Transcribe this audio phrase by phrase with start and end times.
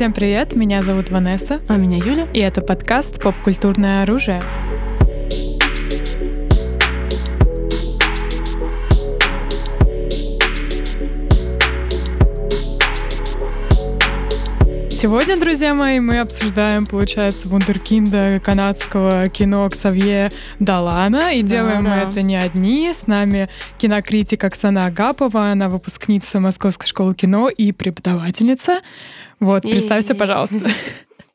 [0.00, 1.60] Всем привет, меня зовут Ванесса.
[1.68, 2.26] А меня Юля.
[2.32, 4.42] И это подкаст «Поп-культурное оружие».
[14.88, 21.34] Сегодня, друзья мои, мы обсуждаем, получается, вундеркинда канадского кино Ксавье Далана.
[21.34, 21.90] И да, делаем да.
[21.90, 22.92] мы это не одни.
[22.92, 23.48] С нами
[23.78, 28.80] кинокритик Оксана Агапова, она выпускница Московской школы кино и преподавательница.
[29.40, 30.60] Вот, представься, пожалуйста.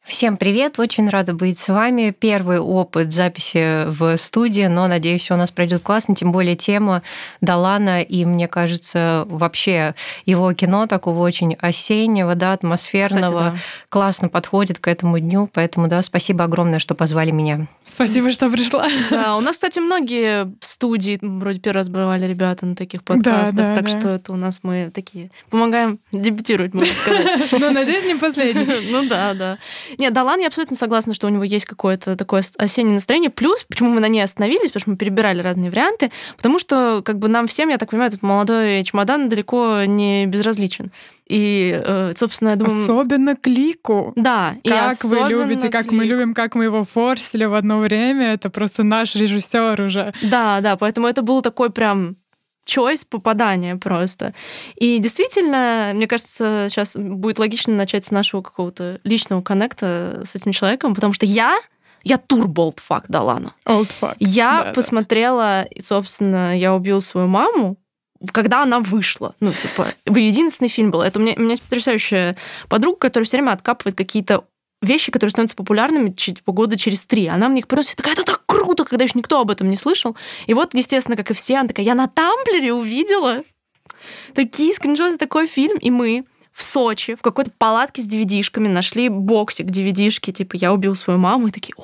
[0.06, 2.16] Всем привет, очень рада быть с вами.
[2.18, 7.02] Первый опыт записи в студии, но надеюсь, все у нас пройдет классно, тем более тема
[7.42, 9.96] Далана, и мне кажется, вообще
[10.28, 13.56] его кино такого очень осеннего, да, атмосферного, Кстати, да.
[13.90, 17.66] классно подходит к этому дню, поэтому, да, спасибо огромное, что позвали меня.
[17.86, 18.88] Спасибо, что пришла.
[19.12, 23.56] Да, у нас, кстати, многие в студии, вроде первый раз бывали ребята на таких подкастах,
[23.56, 24.00] да, да, так да.
[24.00, 27.52] что это у нас мы такие помогаем дебютировать, можно сказать.
[27.52, 28.66] Ну, надеюсь, не последний.
[28.92, 29.58] Ну да, да.
[29.98, 33.30] Нет, Далан, я абсолютно согласна, что у него есть какое-то такое осеннее настроение.
[33.30, 37.20] Плюс, почему мы на ней остановились, потому что мы перебирали разные варианты, потому что как
[37.20, 40.92] бы нам всем, я так понимаю, этот молодой чемодан далеко не безразличен.
[41.28, 42.84] И, э, собственно, я думаю...
[42.84, 44.14] Особенно клику.
[44.16, 44.56] Да.
[44.64, 48.34] Как вы любите, как мы любим, как мы его форсили в одно время.
[48.34, 50.14] Это просто наш режиссер уже.
[50.22, 52.18] Да, да, поэтому это был такой прям
[52.68, 54.34] choice попадания просто.
[54.76, 60.52] И действительно, мне кажется, сейчас будет логично начать с нашего какого-то личного коннекта с этим
[60.52, 61.56] человеком, потому что я
[62.04, 63.06] я турбо олдфак.
[63.66, 64.16] Олдфак.
[64.20, 65.82] Я да, посмотрела, да.
[65.82, 67.78] собственно, я убил свою маму,
[68.32, 69.36] когда она вышла.
[69.40, 71.02] Ну, типа, единственный фильм был.
[71.02, 72.36] Это у меня, у меня есть потрясающая
[72.70, 74.46] подруга, которая все время откапывает какие-то
[74.82, 77.28] вещи, которые становятся популярными типа, года через три.
[77.28, 80.16] Она мне их просит, такая, это так круто, когда еще никто об этом не слышал.
[80.48, 83.44] И вот, естественно, как и все, она такая, я на Тамблере увидела
[84.34, 89.68] такие скриншоты, такой фильм, и мы в Сочи в какой-то палатке с DVD-шками нашли боксик
[89.68, 91.76] DVD-шки, типа, я убил свою маму, и такие,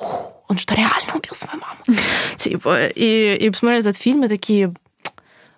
[0.48, 1.80] он что, реально убил свою маму?
[2.36, 4.74] Типа, и, и посмотрели этот фильм, и такие,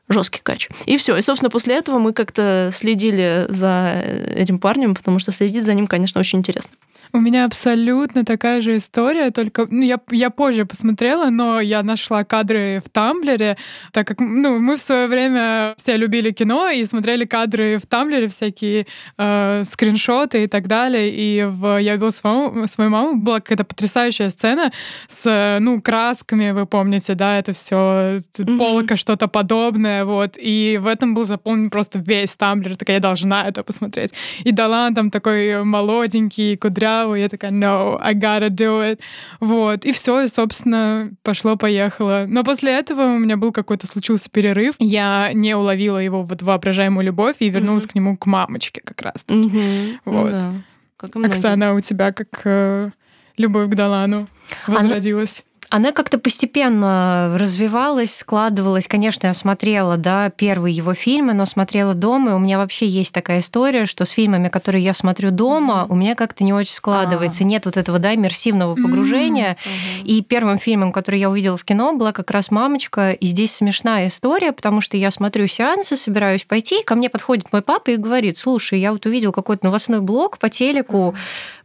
[0.08, 0.68] жесткий кач.
[0.86, 1.16] И все.
[1.16, 4.02] И, собственно, после этого мы как-то следили за
[4.34, 6.72] этим парнем, потому что следить за ним, конечно, очень интересно.
[7.14, 12.24] У меня абсолютно такая же история, только ну, я, я позже посмотрела, но я нашла
[12.24, 13.56] кадры в Тамблере,
[13.92, 18.26] так как ну, мы в свое время все любили кино и смотрели кадры в Тамблере,
[18.26, 21.08] всякие э, скриншоты и так далее.
[21.08, 24.72] И в «Я убил свою, свою маму» была какая-то потрясающая сцена
[25.06, 27.76] с ну, красками, вы помните, да, это все
[28.16, 28.58] mm-hmm.
[28.58, 30.36] полка, что-то подобное, вот.
[30.36, 34.12] И в этом был заполнен просто весь Тамблер, такая я должна это посмотреть.
[34.42, 39.00] И Далан там такой молоденький, кудрявый, и я такая, no, I gotta do it.
[39.40, 42.26] Вот, и все, и, собственно, пошло-поехало.
[42.28, 47.04] Но после этого у меня был какой-то, случился перерыв, я не уловила его вот воображаемую
[47.04, 47.90] любовь и вернулась mm-hmm.
[47.90, 49.98] к нему, к мамочке как раз Mm-hmm.
[50.04, 50.24] Вот.
[50.24, 50.52] Ну, да.
[50.96, 52.90] как Оксана, у тебя как э,
[53.36, 54.28] любовь к Далану
[54.66, 55.44] возродилась?
[55.46, 55.53] Она
[55.92, 58.86] как-то постепенно развивалась, складывалась.
[58.86, 63.12] Конечно, я смотрела, да, первые его фильмы, но смотрела дома, и у меня вообще есть
[63.12, 67.42] такая история, что с фильмами, которые я смотрю дома, у меня как-то не очень складывается.
[67.42, 67.48] А-а-а.
[67.48, 69.56] Нет вот этого, да, иммерсивного погружения.
[69.56, 70.04] Mm-hmm.
[70.04, 73.10] И первым фильмом, который я увидела в кино, была как раз «Мамочка».
[73.10, 77.62] И здесь смешная история, потому что я смотрю сеансы, собираюсь пойти, ко мне подходит мой
[77.62, 81.16] папа и говорит, слушай, я вот увидел какой-то новостной блог по телеку,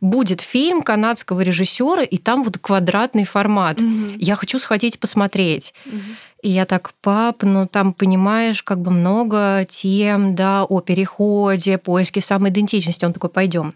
[0.02, 3.80] будет фильм канадского режиссера, и там вот квадратный формат.
[3.80, 3.99] Mm-hmm.
[4.18, 5.74] Я хочу сходить посмотреть.
[5.86, 6.16] Mm-hmm.
[6.44, 12.22] И я так, пап, ну там понимаешь, как бы много тем, да, о переходе, поиске
[12.22, 13.06] самоидентичности.
[13.06, 13.74] Он такой, пойдем.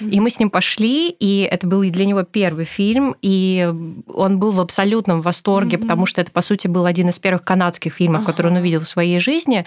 [0.00, 3.72] И мы с ним пошли, и это был для него первый фильм, и
[4.06, 5.82] он был в абсолютном восторге, mm-hmm.
[5.82, 8.26] потому что это, по сути, был один из первых канадских фильмов, uh-huh.
[8.26, 9.64] которые он увидел в своей жизни.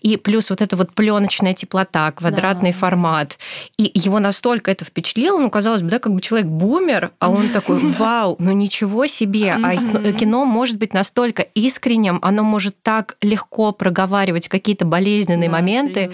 [0.00, 2.78] И плюс вот эта вот пленочная теплота, квадратный да.
[2.78, 3.38] формат.
[3.76, 7.48] И его настолько это впечатлило, ну, казалось бы, да, как бы человек бумер, а он
[7.52, 9.76] такой, вау, ну ничего себе, а
[10.12, 16.10] кино может быть настолько искренним, оно может так легко проговаривать какие-то болезненные моменты.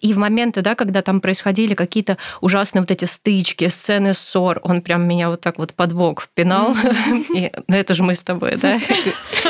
[0.00, 4.82] И в моменты, да, когда там происходили какие-то ужасные вот эти стычки, сцены ссор, он
[4.82, 6.74] прям меня вот так вот под бок пинал.
[7.68, 8.78] Ну это же мы с тобой, да?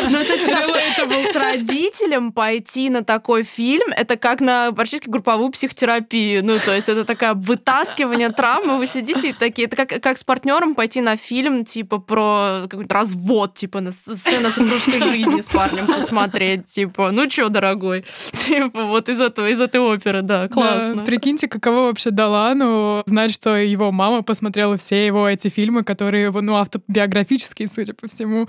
[0.08, 0.46] Ну, кстати,
[0.92, 6.44] это был с родителем пойти на такой фильм, это как на практически групповую психотерапию.
[6.44, 10.24] Ну, то есть это такое вытаскивание травмы, вы сидите и такие, это как, как с
[10.24, 15.86] партнером пойти на фильм, типа, про какой-то развод, типа, на сцену супружеской жизни с парнем
[15.86, 18.04] посмотреть, типа, ну чё, дорогой?
[18.32, 21.02] Типа, вот из этого, из этой оперы, да, классно.
[21.04, 26.56] прикиньте, каково вообще Далану узнать, что его мама посмотрела все его эти фильмы, которые, ну,
[26.56, 28.46] автобиографические, судя по всему.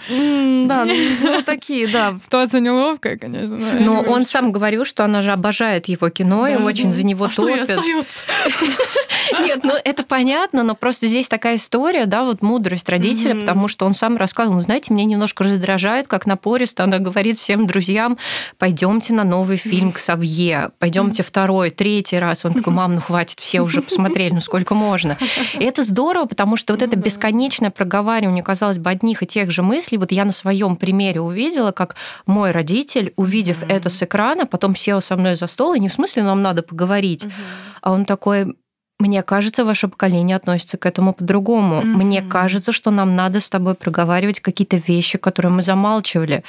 [0.68, 2.16] Да, ну, ну такие, да.
[2.20, 3.58] Ситуация неловкая, конечно.
[3.80, 7.30] Но он сам говорил, что она же обожает его кино и очень за него а
[7.30, 7.64] топит.
[7.64, 8.24] Что остается?
[9.42, 13.42] Нет, ну это понятно, но просто здесь такая история, да, вот мудрость родителя, mm-hmm.
[13.42, 17.68] потому что он сам рассказывал, ну, знаете, мне немножко раздражает, как напористо она говорит всем
[17.68, 18.18] друзьям,
[18.58, 22.46] пойдемте на новый фильм к Савье, пойдемте второй, третий раз.
[22.46, 25.18] Он такой, мам, ну хватит, все уже посмотрели, ну сколько можно.
[25.60, 29.62] И это здорово, потому что вот это бесконечное проговаривание, казалось бы, одних и тех же
[29.62, 31.96] мыслей, вот я на своем примере увидела, как
[32.26, 35.94] мой родитель, увидев это с экрана, потом сел со мной за стол, и не в
[35.94, 37.26] смысле нам надо поговорить,
[37.82, 38.56] а он такой,
[39.00, 41.82] мне кажется, ваше поколение относится к этому по-другому.
[41.82, 42.04] Mm-hmm.
[42.04, 46.44] Мне кажется, что нам надо с тобой проговаривать какие-то вещи, которые мы замалчивали.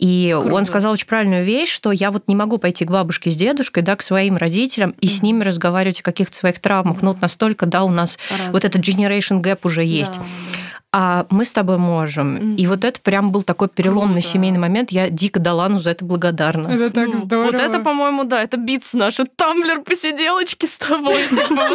[0.00, 0.54] И Круто.
[0.54, 3.82] он сказал очень правильную вещь, что я вот не могу пойти к бабушке с дедушкой,
[3.82, 5.10] да, к своим родителям и mm-hmm.
[5.10, 6.96] с ними разговаривать о каких-то своих травмах.
[6.96, 7.02] Mm-hmm.
[7.02, 8.52] Ну, вот настолько, да, у нас Разум.
[8.52, 10.14] вот этот generation gap уже есть.
[10.14, 10.24] Да,
[10.92, 12.36] а мы с тобой можем.
[12.36, 12.56] Mm-hmm.
[12.56, 14.28] И вот это прям был такой переломный Круто.
[14.28, 14.90] семейный момент.
[14.90, 16.68] Я дико Далану за это благодарна.
[16.68, 17.52] Это так ну, здорово.
[17.52, 19.24] Вот это, по-моему, да, это битс наши.
[19.24, 21.22] Тамблер посиделочки с тобой.
[21.30, 21.68] Типа,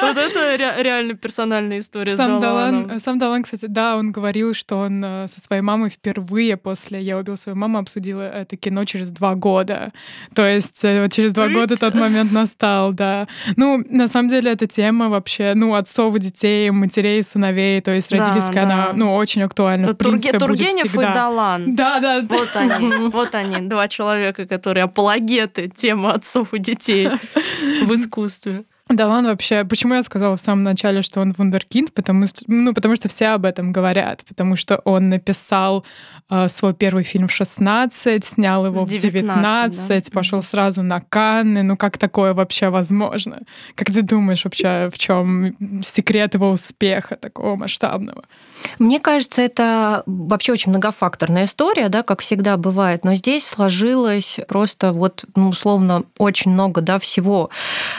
[0.00, 5.04] вот это реально персональная история сам Далан, сам Далан, кстати, да, он говорил, что он
[5.04, 9.34] э, со своей мамой впервые после «Я убил свою маму» обсудил это кино через два
[9.34, 9.92] года.
[10.34, 13.26] То есть э, вот через два года тот момент настал, да.
[13.56, 17.90] Ну, на самом деле, эта тема вообще, ну, отцов и детей, матерей и сыновей, то
[17.90, 19.88] есть родили английская, да, она, ну, очень актуальна.
[19.88, 21.10] В принципе, Тургенев будет всегда.
[21.10, 21.74] и Далан.
[21.76, 22.24] Да, да.
[22.28, 27.08] Вот они, вот они, два человека, которые апологеты темы отцов и детей
[27.84, 28.64] в искусстве.
[28.88, 29.64] Да, он вообще...
[29.64, 31.92] Почему я сказала в самом начале, что он вундеркинд?
[31.92, 34.24] Потому что, ну, потому что все об этом говорят.
[34.28, 35.84] Потому что он написал
[36.30, 40.14] э, свой первый фильм в 16, снял его в 19, в 19 да?
[40.14, 41.64] пошел сразу на Канны.
[41.64, 43.40] Ну, как такое вообще возможно?
[43.74, 48.22] Как ты думаешь вообще, в чем секрет его успеха такого масштабного?
[48.78, 54.92] Мне кажется, это вообще очень многофакторная история, да, как всегда бывает, но здесь сложилось просто
[54.92, 57.50] вот, ну, условно, очень много, да, всего.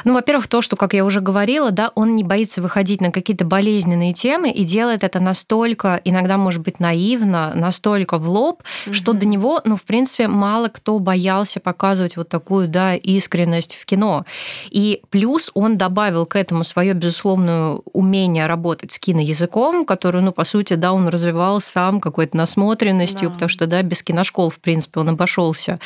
[0.06, 3.46] Ну, во-первых, то, что, как я уже говорила, да, он не боится выходить на какие-то
[3.46, 8.94] болезненные темы и делает это настолько, иногда, может быть, наивно, настолько в лоб, угу.
[8.94, 13.86] что до него, ну, в принципе, мало кто боялся показывать вот такую, да, искренность в
[13.86, 14.26] кино.
[14.70, 20.44] И плюс он добавил к этому свое безусловное умение работать с киноязыком, который, ну, по
[20.44, 23.34] сути, да, он развивал сам какой-то насмотренностью, да.
[23.34, 25.80] потому что, да, без киношкол, в принципе, он обошелся.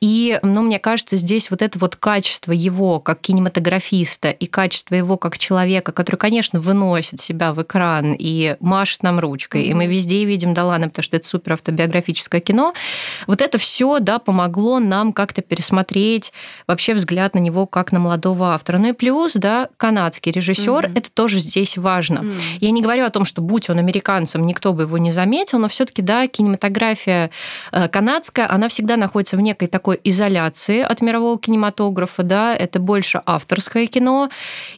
[0.00, 5.16] И, ну, мне кажется, здесь вот это вот качество его как кинематографиста и качество его
[5.16, 9.70] как человека, который, конечно, выносит себя в экран и машет нам ручкой, mm-hmm.
[9.70, 12.74] и мы везде видим Далана, потому что это супер автобиографическое кино,
[13.26, 16.32] вот это все, да, помогло нам как-то пересмотреть
[16.66, 18.78] вообще взгляд на него как на молодого автора.
[18.78, 20.98] Ну и плюс, да, канадский режиссер, mm-hmm.
[20.98, 22.18] это тоже здесь важно.
[22.18, 22.58] Mm-hmm.
[22.60, 25.68] Я не говорю о том, что будь он американцем, никто бы его не заметил, но
[25.68, 27.30] все-таки, да, кинематография
[27.72, 33.22] э, канадская, она всегда находится в некой такой изоляции от мирового кинематографа, да, это больше
[33.24, 34.03] авторское кино,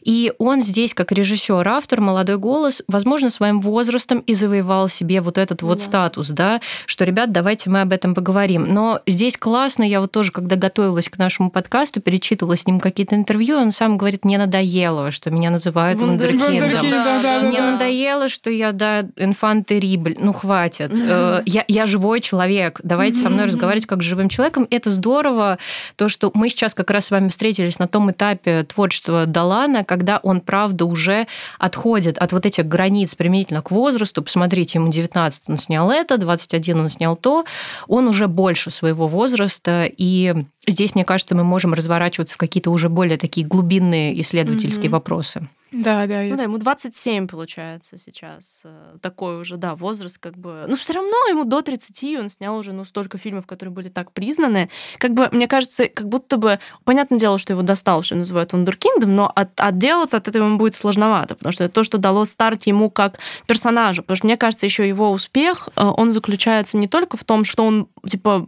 [0.03, 5.37] и он здесь, как режиссер, автор, молодой голос, возможно, своим возрастом и завоевал себе вот
[5.37, 5.83] этот вот да.
[5.83, 8.65] статус, да, что, ребят, давайте мы об этом поговорим.
[8.73, 13.15] Но здесь классно, я вот тоже, когда готовилась к нашему подкасту, перечитывала с ним какие-то
[13.15, 16.89] интервью, он сам говорит, мне надоело, что меня называют вундеркиндом.
[16.89, 17.71] Да, да, мне да.
[17.71, 20.91] надоело, что я, да, инфанты рибль, ну хватит.
[20.91, 21.43] Mm-hmm.
[21.45, 23.23] Я, я живой человек, давайте mm-hmm.
[23.23, 24.67] со мной разговаривать как с живым человеком.
[24.69, 25.57] Это здорово,
[25.95, 30.17] то, что мы сейчас как раз с вами встретились на том этапе творчества Далана, когда
[30.17, 31.27] он, правда, уже
[31.59, 34.21] отходит от вот этих границ применительно к возрасту.
[34.21, 37.45] Посмотрите, ему 19, он снял это, 21 он снял то.
[37.87, 40.35] Он уже больше своего возраста, и
[40.67, 44.91] здесь, мне кажется, мы можем разворачиваться в какие-то уже более такие глубинные исследовательские mm-hmm.
[44.91, 45.47] вопросы.
[45.71, 46.23] Да, да.
[46.23, 48.61] Ну да, ему 27, получается, сейчас.
[48.63, 50.65] Э, такой уже, да, возраст как бы...
[50.67, 54.13] Ну, все равно ему до 30, он снял уже, ну, столько фильмов, которые были так
[54.13, 54.69] признаны.
[54.97, 56.59] Как бы, мне кажется, как будто бы...
[56.85, 60.73] Понятное дело, что его достал, что называют вундеркиндом, но от, отделаться от этого ему будет
[60.73, 64.03] сложновато, потому что это то, что дало старт ему как персонажу.
[64.03, 67.65] Потому что, мне кажется, еще его успех, э, он заключается не только в том, что
[67.65, 68.47] он, типа,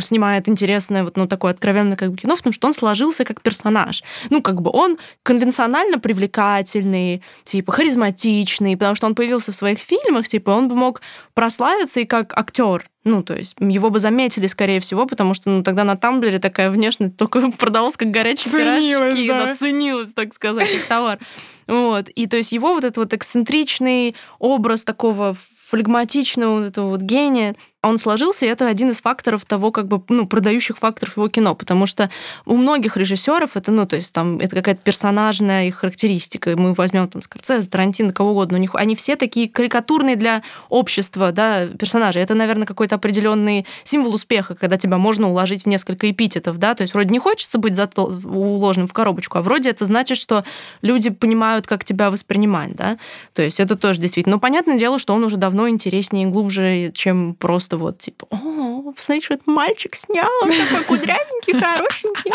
[0.00, 3.40] снимает интересное, вот, ну, такое откровенное как бы кино, в том, что он сложился как
[3.42, 4.02] персонаж.
[4.30, 10.28] Ну, как бы он конвенционально привлекательный, типа, харизматичный, потому что он появился в своих фильмах,
[10.28, 11.00] типа, он бы мог
[11.34, 15.62] прославиться и как актер, ну, то есть его бы заметили, скорее всего, потому что ну,
[15.62, 19.44] тогда на Тамблере такая внешность только продавалась как горячие ценилась, пирожки, да.
[19.46, 21.18] да, ценилась, так сказать, их товар.
[21.66, 22.08] Вот.
[22.08, 27.56] И то есть его вот этот вот эксцентричный образ такого флегматичного вот этого вот гения,
[27.86, 31.54] он сложился, и это один из факторов того, как бы, ну, продающих факторов его кино,
[31.54, 32.10] потому что
[32.46, 36.56] у многих режиссеров это, ну, то есть там это какая-то персонажная их характеристика.
[36.56, 41.32] Мы возьмем там Скорцезе, Тарантино, кого угодно, у них они все такие карикатурные для общества,
[41.32, 42.18] да, персонажи.
[42.18, 46.82] Это, наверное, какой-то определенный символ успеха, когда тебя можно уложить в несколько эпитетов, да, то
[46.82, 50.44] есть вроде не хочется быть зато уложенным в коробочку, а вроде это значит, что
[50.82, 52.98] люди понимают, как тебя воспринимать, да,
[53.32, 54.36] то есть это тоже действительно.
[54.36, 58.92] Но понятное дело, что он уже давно интереснее и глубже, чем просто вот типа, о,
[58.92, 62.32] посмотри, что этот мальчик снял, он такой кудрявенький, хорошенький.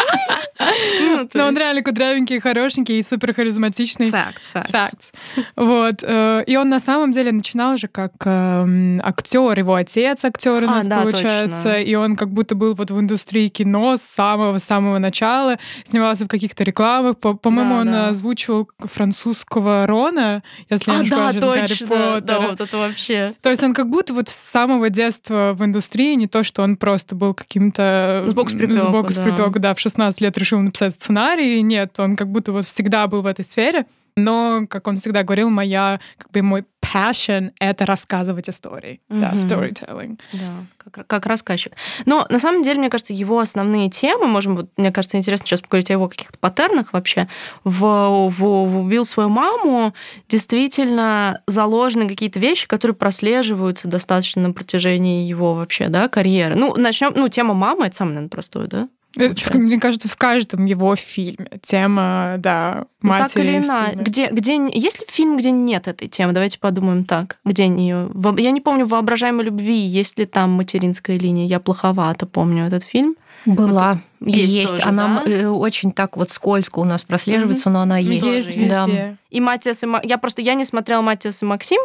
[1.02, 4.12] Ну, Но он реально кудрявенький, хорошенький и супер харизматичный.
[4.12, 5.14] Факт, факт.
[5.56, 6.04] Вот.
[6.04, 10.68] Э, и он на самом деле начинал же как эм, актер, его отец актер у
[10.68, 15.58] А, нас получается, и он как будто был вот в индустрии кино с самого-самого начала,
[15.84, 17.18] снимался в каких-то рекламах.
[17.18, 21.88] По- По-моему, он озвучивал французского Рона, если я А, не да, ошибаюсь, Гарри точно.
[21.90, 22.48] Да, Поттера.
[22.50, 23.34] вот это вообще.
[23.42, 26.76] То есть он как будто вот с самого детства в индустрии, не то, что он
[26.76, 28.26] просто был каким-то...
[28.28, 29.24] Сбоку с припёку, Сбоку с да.
[29.24, 31.62] припёку, да, в 16 лет решил написать сценарий.
[31.62, 33.86] Нет, он как будто вот всегда был в этой сфере.
[34.16, 39.02] Но, как он всегда говорил, моя, как бы мой passion— это рассказывать истории.
[39.10, 39.36] Да, Мгм.
[39.36, 40.20] storytelling.
[40.34, 41.74] Да, как, как рассказчик.
[42.06, 45.62] Но на самом деле, мне кажется, его основные темы, можем, вот, мне кажется, интересно сейчас
[45.62, 47.28] поговорить о его каких-то паттернах вообще,
[47.64, 49.94] в, в, в «Убил свою маму»
[50.28, 56.56] действительно заложены какие-то вещи, которые прослеживаются достаточно на протяжении его вообще, да, карьеры.
[56.56, 58.90] Ну, начнем, ну, тема мамы, это самое, наверное, простое, да?
[59.16, 59.58] Это, Получается.
[59.58, 63.28] Мне кажется, в каждом его фильме тема, да, Ну, матери.
[63.28, 63.96] так или иначе.
[63.96, 66.34] Где, где, есть ли фильм, где нет этой темы?
[66.34, 67.40] Давайте подумаем так.
[67.44, 68.10] Где ее?
[68.38, 71.48] Я не помню в «Воображаемой любви» есть ли там материнская линия.
[71.48, 73.16] Я плоховато помню этот фильм.
[73.46, 74.00] Была.
[74.24, 74.76] Есть Есть.
[74.78, 75.32] тоже, она да?
[75.32, 78.26] э, очень так вот скользко у нас прослеживается, но она есть.
[78.26, 78.70] тоже Есть есть.
[78.70, 78.86] Да.
[78.86, 79.18] везде.
[79.30, 81.80] И Матиас и Я просто я не смотрела Матиас и Максим,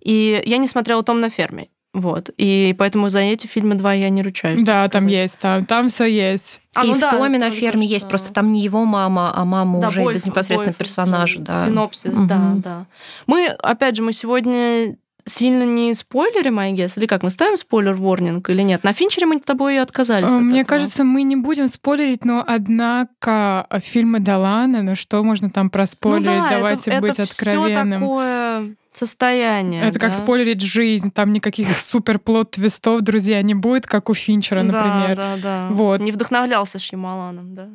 [0.00, 1.68] и я не смотрела Том на ферме.
[1.94, 2.30] Вот.
[2.38, 4.62] И поэтому за эти фильмы два я не ручаюсь.
[4.62, 6.62] Да, там есть, там, там все есть.
[6.74, 7.92] А, и ну в да, Томе на ферме точно.
[7.94, 11.40] есть, просто там не его мама, а мама Да, уже без непосредственно Бойф- персонажа.
[11.40, 11.66] Да.
[11.66, 12.26] Синопсис, Мгм.
[12.28, 12.86] да, да.
[13.26, 14.96] Мы, опять же, мы сегодня
[15.26, 18.82] сильно не спойлерим, I guess, или как, мы ставим спойлер-ворнинг или нет?
[18.84, 20.78] На Финчере мы с тобой и отказались Э, от Мне этого.
[20.78, 26.26] кажется, мы не будем спойлерить, но однако фильмы Далана, ну что можно там ну проспойлерить?
[26.26, 28.00] да, Давайте это, быть это откровенным.
[28.00, 29.82] такое состояние.
[29.84, 30.16] Это как да.
[30.16, 35.16] спойлерить жизнь, там никаких супер плод твистов, друзья, не будет, как у Финчера, например.
[35.16, 35.68] Да, да, да.
[35.70, 36.00] Вот.
[36.00, 37.68] Не вдохновлялся Шьямаланом, да?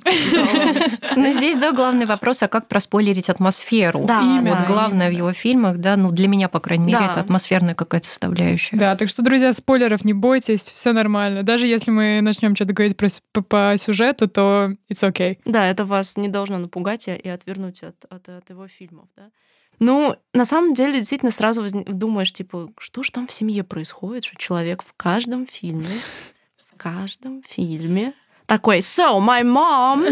[1.16, 4.06] Но здесь, да, главный вопрос, а как проспойлерить атмосферу?
[4.06, 4.56] Да, Именно.
[4.56, 8.08] Вот главное в его фильмах, да, ну для меня, по крайней мере, это атмосферная какая-то
[8.08, 8.76] составляющая.
[8.78, 11.44] Да, так что, друзья, спойлеров не бойтесь, все нормально.
[11.44, 13.10] Даже если мы начнем что-то говорить про,
[13.42, 15.38] по, сюжету, то it's okay.
[15.46, 19.24] Да, это вас не должно напугать и и отвернуть от, от, от его фильмов, да.
[19.79, 24.36] Ну, на самом деле, действительно, сразу думаешь, типа, что ж там в семье происходит, что
[24.38, 26.01] человек в каждом фильме,
[26.55, 28.13] в каждом фильме
[28.48, 30.08] такой, so, my mom.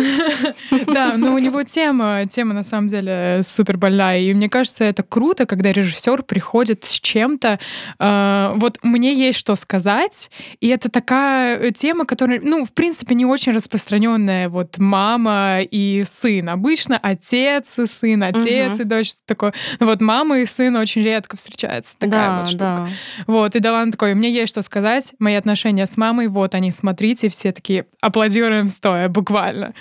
[0.93, 4.19] Да, но у него тема, тема на самом деле супер больная.
[4.19, 7.59] И мне кажется, это круто, когда режиссер приходит с чем-то.
[7.99, 13.25] э, вот мне есть что сказать, и это такая тема, которая, ну, в принципе, не
[13.25, 14.49] очень распространенная.
[14.49, 16.49] Вот мама и сын.
[16.49, 19.53] Обычно отец и сын, отец и дочь такое.
[19.79, 21.95] Но вот мама и сын очень редко встречаются.
[21.97, 22.89] Такая вот штука.
[23.27, 27.29] Вот, и Далан такой, мне есть что сказать, мои отношения с мамой, вот они, смотрите,
[27.29, 27.85] все такие
[28.25, 29.73] аплодируем стоя, буквально.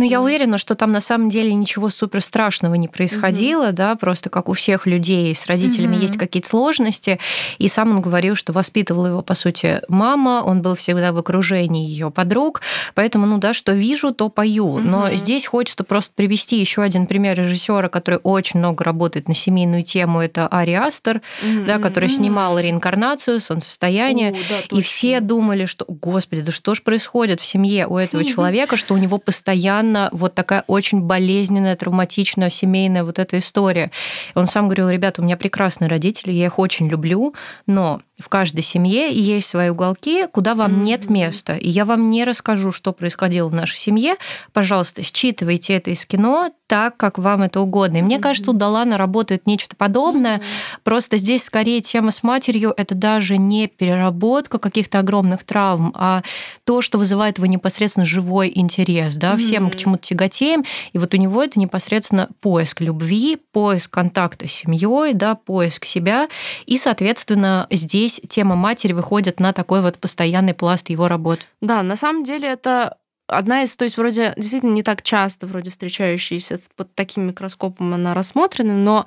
[0.00, 4.30] Но я уверена, что там на самом деле ничего супер страшного не происходило, да, просто
[4.30, 6.00] как у всех людей с родителями Мгм.
[6.02, 7.18] есть какие-то сложности.
[7.58, 11.86] И сам он говорил, что воспитывала его, по сути, мама, он был всегда в окружении
[11.86, 12.62] ее подруг,
[12.94, 14.78] поэтому, ну да, что вижу, то пою.
[14.78, 15.16] Но Мгм.
[15.16, 20.20] здесь хочется просто привести еще один пример режиссера, который очень много работает на семейную тему,
[20.22, 21.20] это Ари Астер,
[21.66, 24.30] да, который снимал реинкарнацию, солнцестояние.
[24.30, 28.24] О, да, И все думали, что, господи, да что ж происходит в семье у этого
[28.32, 33.90] человека, что у него постоянно вот такая очень болезненная, травматичная семейная вот эта история.
[34.34, 37.34] Он сам говорил, ребята, у меня прекрасные родители, я их очень люблю,
[37.66, 41.14] но в каждой семье есть свои уголки, куда вам нет Мгм.
[41.14, 41.54] места.
[41.54, 44.16] И я вам не расскажу, что происходило в нашей семье.
[44.52, 47.96] Пожалуйста, считывайте это из кино так, как вам это угодно.
[47.96, 48.22] И мне Мгм.
[48.22, 50.40] кажется, у Далана работает нечто подобное.
[50.84, 56.22] Просто здесь скорее тема с матерью это даже не переработка каких-то огромных травм, а
[56.62, 59.16] то, что вызывает его непосредственно живой интерес.
[59.16, 59.36] Да?
[59.36, 64.46] Все мы к чему-то тяготеем, и вот у него это непосредственно поиск любви, поиск контакта
[64.46, 66.28] с семьей, да, поиск себя.
[66.66, 71.40] И, соответственно, здесь тема матери выходит на такой вот постоянный пласт его работ.
[71.60, 72.96] Да, на самом деле это
[73.30, 78.14] одна из, то есть вроде действительно не так часто вроде встречающаяся под таким микроскопом она
[78.14, 79.06] рассмотрена, но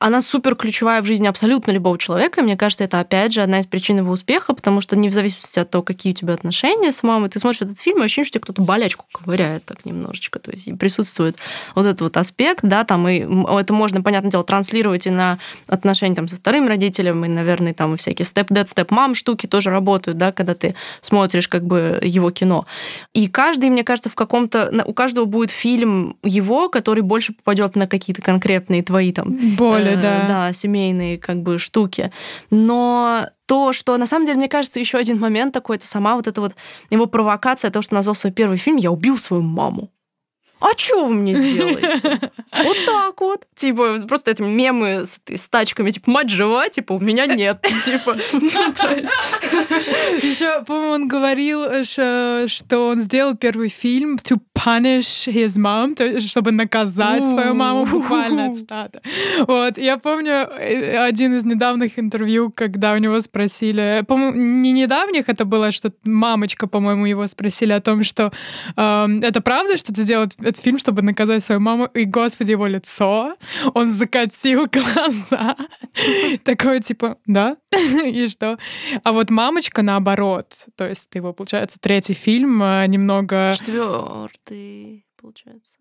[0.00, 2.40] она супер ключевая в жизни абсолютно любого человека.
[2.42, 5.58] Мне кажется, это опять же одна из причин его успеха, потому что не в зависимости
[5.58, 8.34] от того, какие у тебя отношения с мамой, ты смотришь этот фильм, и ощущение, что
[8.34, 10.38] тебе кто-то болячку ковыряет так немножечко.
[10.38, 11.36] То есть присутствует
[11.74, 16.14] вот этот вот аспект, да, там и это можно, понятное дело, транслировать и на отношения
[16.14, 20.54] там со вторым родителем, и, наверное, там всякие степ-дед, степ-мам штуки тоже работают, да, когда
[20.54, 22.64] ты смотришь как бы его кино.
[23.12, 24.82] И каждый, мне кажется, в каком-то...
[24.86, 29.56] У каждого будет фильм его, который больше попадет на какие-то конкретные твои там...
[29.56, 30.28] Боли Э, да.
[30.28, 32.12] да, семейные как бы штуки.
[32.50, 36.26] Но то, что на самом деле, мне кажется, еще один момент такой, это сама вот
[36.26, 36.54] эта вот
[36.90, 39.90] его провокация, то, что назвал свой первый фильм «Я убил свою маму».
[40.60, 42.20] А что вы мне сделаете?
[42.52, 43.46] Вот так вот.
[43.54, 47.62] Типа, просто эти мемы с, с тачками, типа, мать жива, типа, у меня нет.
[47.84, 48.16] Типа,
[50.22, 56.52] Еще, по-моему, он говорил, что, что он сделал первый фильм to punish his mom, чтобы
[56.52, 59.00] наказать свою маму, буквально цитата.
[59.46, 65.28] Вот, я помню э, один из недавних интервью, когда у него спросили, по-моему, не недавних,
[65.28, 68.32] это было, что мамочка, по-моему, его спросили о том, что
[68.76, 72.66] э, это правда, что ты сделал этот фильм, чтобы наказать свою маму, и, господи, его
[72.66, 73.36] лицо,
[73.74, 75.56] он закатил глаза.
[76.44, 77.56] Такой, типа, да,
[78.04, 78.58] и что?
[79.04, 80.66] А вот «Мамочка» наоборот.
[80.76, 83.52] То есть его, получается, третий фильм э, немного...
[83.56, 85.78] Четвертый, получается.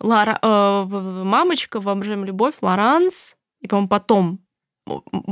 [0.00, 0.84] Лара, э,
[1.24, 4.40] «Мамочка», «Воображаем любовь», «Лоранс», и, по-моему, потом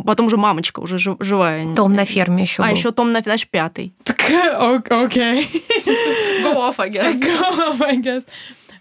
[0.04, 1.72] Потом уже мамочка, уже живая.
[1.76, 2.74] Том на ферме еще А, был.
[2.74, 3.94] еще Том на значит, пятый.
[4.58, 5.46] Окей.
[6.42, 7.20] Go off, I guess.
[7.22, 8.24] Go off, I guess.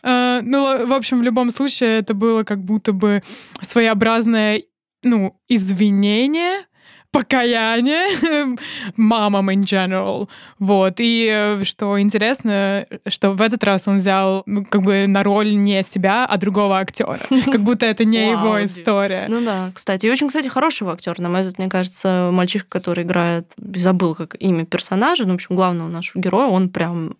[0.03, 3.21] Uh, ну, в общем, в любом случае, это было как будто бы
[3.61, 4.63] своеобразное,
[5.01, 6.65] ну, извинение,
[7.13, 8.57] покаяние
[8.97, 10.27] мамам in general.
[10.59, 10.95] Вот.
[10.97, 15.55] И э, что интересно, что в этот раз он взял ну, как бы на роль
[15.55, 17.19] не себя, а другого актера.
[17.45, 19.27] Как будто это не его история.
[19.29, 20.07] Ну да, кстати.
[20.07, 24.35] И очень, кстати, хорошего актера, на мой взгляд, мне кажется, мальчишка, который играет, забыл как
[24.41, 27.15] имя персонажа, ну, в общем, главного нашего героя, он прям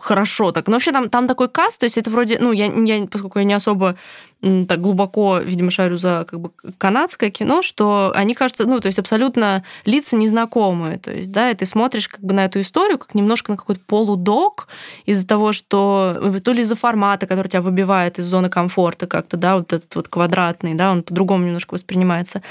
[0.00, 0.66] хорошо так.
[0.68, 3.44] Но вообще там, там такой каст, то есть это вроде, ну, я, я, поскольку я
[3.44, 3.96] не особо
[4.40, 9.00] так глубоко, видимо, шарю за как бы канадское кино, что они кажутся, ну, то есть
[9.00, 10.98] абсолютно лица незнакомые.
[10.98, 13.80] То есть, да, и ты смотришь как бы на эту историю как немножко на какой-то
[13.84, 14.68] полудок
[15.06, 19.36] из-за того, что э, то ли из-за формата, который тебя выбивает из зоны комфорта как-то,
[19.36, 22.42] да, вот этот вот квадратный, да, он по-другому немножко воспринимается.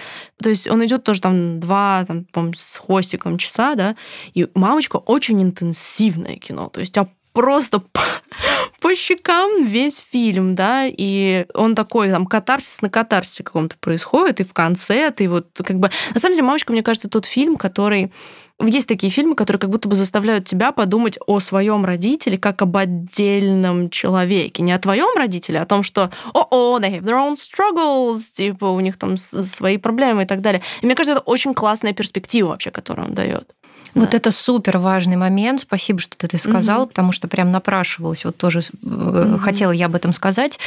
[0.42, 3.96] То есть он идет тоже там два, там, с хвостиком часа, да,
[4.34, 6.68] и «Мамочка» очень интенсивное кино.
[6.68, 7.84] То есть тебя просто
[8.82, 14.44] по, щекам весь фильм, да, и он такой, там, катарсис на катарсисе каком-то происходит, и
[14.44, 15.92] в конце ты вот как бы...
[16.16, 18.12] На самом деле, «Мамочка», мне кажется, тот фильм, который
[18.60, 22.76] есть такие фильмы, которые как будто бы заставляют тебя подумать о своем родителе как об
[22.76, 24.64] отдельном человеке.
[24.64, 28.66] Не о твоем родителе, а о том, что о-о, they have their own struggles, типа
[28.66, 30.64] у них там свои проблемы и так далее.
[30.82, 33.54] И мне кажется, это очень классная перспектива вообще, которую он дает.
[33.96, 34.18] Вот да.
[34.18, 35.62] это супер важный момент.
[35.62, 36.88] Спасибо, что ты это сказал, угу.
[36.90, 38.26] потому что прям напрашивалось.
[38.26, 39.38] Вот тоже угу.
[39.40, 40.60] хотела я об этом сказать.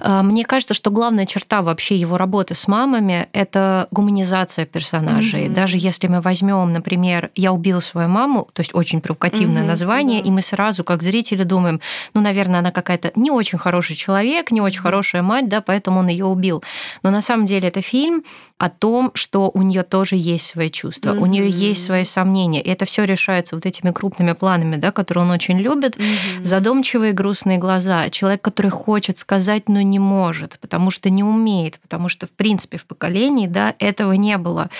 [0.00, 5.46] А, мне кажется, что главная черта вообще его работы с мамами это гуманизация персонажей.
[5.46, 5.54] Угу.
[5.54, 9.68] Даже если мы возьмем, например, я убила свою маму, то есть очень провокативное угу.
[9.68, 10.28] название, да.
[10.28, 11.80] и мы сразу, как зрители, думаем,
[12.14, 16.08] ну, наверное, она какая-то не очень хороший человек, не очень хорошая мать, да, поэтому он
[16.08, 16.62] ее убил.
[17.02, 18.22] Но на самом деле это фильм
[18.58, 21.22] о том, что у нее тоже есть свои чувства, угу.
[21.22, 25.30] у нее есть свои сомнения это все решается вот этими крупными планами, да, которые он
[25.30, 25.96] очень любит.
[25.96, 26.44] Mm-hmm.
[26.44, 28.08] Задумчивые грустные глаза.
[28.10, 32.78] Человек, который хочет сказать, но не может, потому что не умеет, потому что, в принципе,
[32.78, 34.70] в поколении, да, этого не было.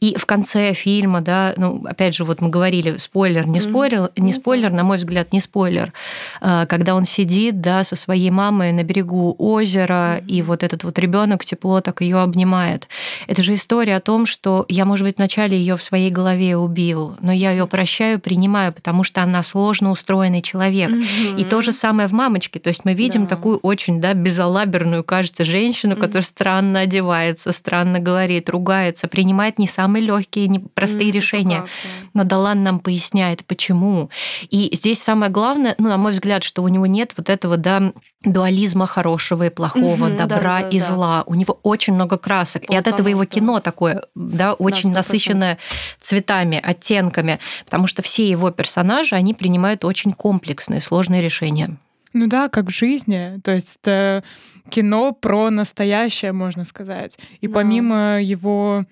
[0.00, 4.20] И в конце фильма, да, ну, опять же, вот мы говорили, спойлер, не спойлер, mm-hmm.
[4.20, 5.92] не спойлер, на мой взгляд, не спойлер,
[6.40, 10.26] а, когда он сидит, да, со своей мамой на берегу озера, mm-hmm.
[10.26, 12.88] и вот этот вот ребенок тепло так ее обнимает.
[13.26, 17.16] Это же история о том, что я, может быть, вначале ее в своей голове убил,
[17.20, 20.90] но я ее прощаю, принимаю, потому что она сложно устроенный человек.
[20.90, 21.38] Угу.
[21.38, 22.58] И то же самое в мамочке.
[22.60, 23.36] То есть мы видим да.
[23.36, 30.04] такую очень да, безалаберную, кажется, женщину, которая странно одевается, странно говорит, ругается, принимает не самые
[30.04, 31.64] легкие, не простые угу, решения.
[32.12, 34.10] Но Далан нам поясняет, почему.
[34.50, 37.92] И здесь самое главное, ну, на мой взгляд, что у него нет вот этого, да,
[38.24, 40.86] дуализма хорошего и плохого, угу, добра да, да, и да.
[40.86, 41.22] зла.
[41.26, 42.62] У него очень много красок.
[42.62, 45.58] Полтора, и от этого его кино такое, да, очень да, насыщенное
[46.00, 51.76] цветами, оттенками, потому что все его персонажи, они принимают очень комплексные, сложные решения.
[52.12, 53.40] Ну да, как в жизни.
[53.42, 54.22] То есть это
[54.70, 57.18] кино про настоящее, можно сказать.
[57.40, 57.54] И да.
[57.54, 58.84] помимо его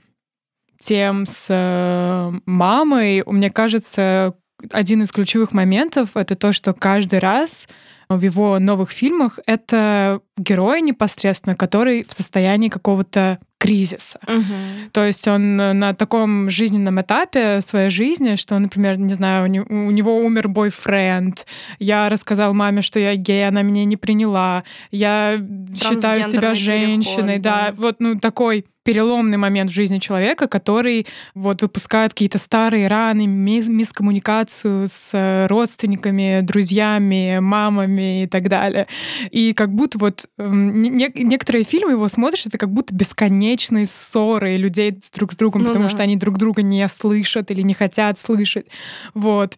[0.79, 4.35] тем с э, мамой, мне кажется,
[4.71, 7.69] один из ключевых моментов это то, что каждый раз
[8.09, 14.19] в его новых фильмах это герой непосредственно, который в состоянии какого-то кризиса.
[14.27, 14.91] Мгм.
[14.91, 19.47] То есть он э, на таком жизненном этапе своей жизни, что, например, не знаю, у
[19.47, 21.47] не- у него умер бойфренд,
[21.79, 25.39] я рассказал маме, что я гей, она меня не приняла, я
[25.77, 27.75] считаю себя женщиной, переход, да, да.
[27.77, 33.69] вот ну такой переломный момент в жизни человека, который вот выпускает какие-то старые раны, мис-
[33.69, 38.87] мискоммуникацию с э, родственниками, друзьями, мамами и так далее.
[39.31, 44.57] И как будто вот эм, не- некоторые фильмы его смотришь, это как будто бесконечные ссоры
[44.57, 45.91] людей друг с другом, Ну потому да.
[45.91, 48.67] что они друг друга не слышат или не хотят слышать.
[49.15, 49.57] Вот.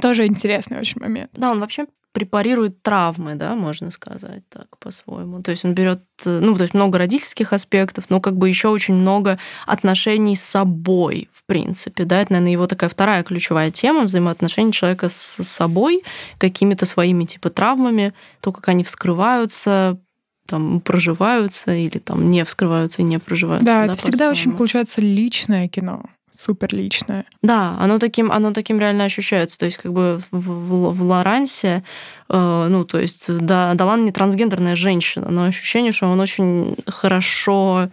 [0.00, 1.30] Тоже интересный очень момент.
[1.34, 5.42] Да, он вообще препарирует травмы, да, можно сказать так по-своему.
[5.42, 8.68] То есть он берет, э, ну, то есть много родительских аспектов, но как бы еще
[8.68, 14.02] очень много отношений с собой, в принципе, да, это, наверное, его такая вторая ключевая тема
[14.02, 16.02] взаимоотношений человека с собой,
[16.38, 19.98] какими-то своими типа травмами, то, как они вскрываются,
[20.46, 23.64] там проживаются или там не вскрываются и не проживаются.
[23.64, 26.04] Да, это всегда очень получается личное кино.
[26.44, 27.24] Супер личное.
[27.42, 29.58] Да, оно таким, оно таким реально ощущается.
[29.58, 31.84] То есть, как бы в, в- в Лорансе,
[32.28, 37.90] э, ну, то есть, да, Далан не трансгендерная женщина, но ощущение, что он очень хорошо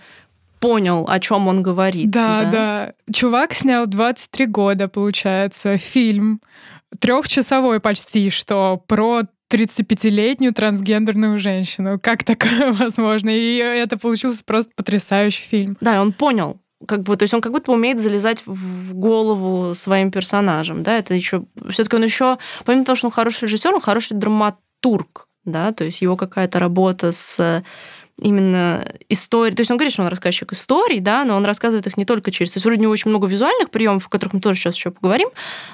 [0.59, 2.09] понял, о чем он говорит.
[2.09, 6.41] Да, да, Чувак снял 23 года, получается, фильм
[6.99, 11.99] трехчасовой почти, что про 35-летнюю трансгендерную женщину.
[12.01, 13.29] Как такое возможно?
[13.29, 15.77] И это получился просто потрясающий фильм.
[15.81, 16.59] Да, он понял.
[16.87, 21.13] Как бы, то есть он как будто умеет залезать в голову своим персонажам, да, это
[21.13, 25.83] еще, все-таки он еще, помимо того, что он хороший режиссер, он хороший драматург, да, то
[25.83, 27.63] есть его какая-то работа с
[28.21, 29.55] именно историей.
[29.55, 32.31] То есть он говорит, что он рассказчик историй, да, но он рассказывает их не только
[32.31, 32.51] через...
[32.51, 34.91] То есть вроде у него очень много визуальных приемов, о которых мы тоже сейчас еще
[34.91, 35.29] поговорим,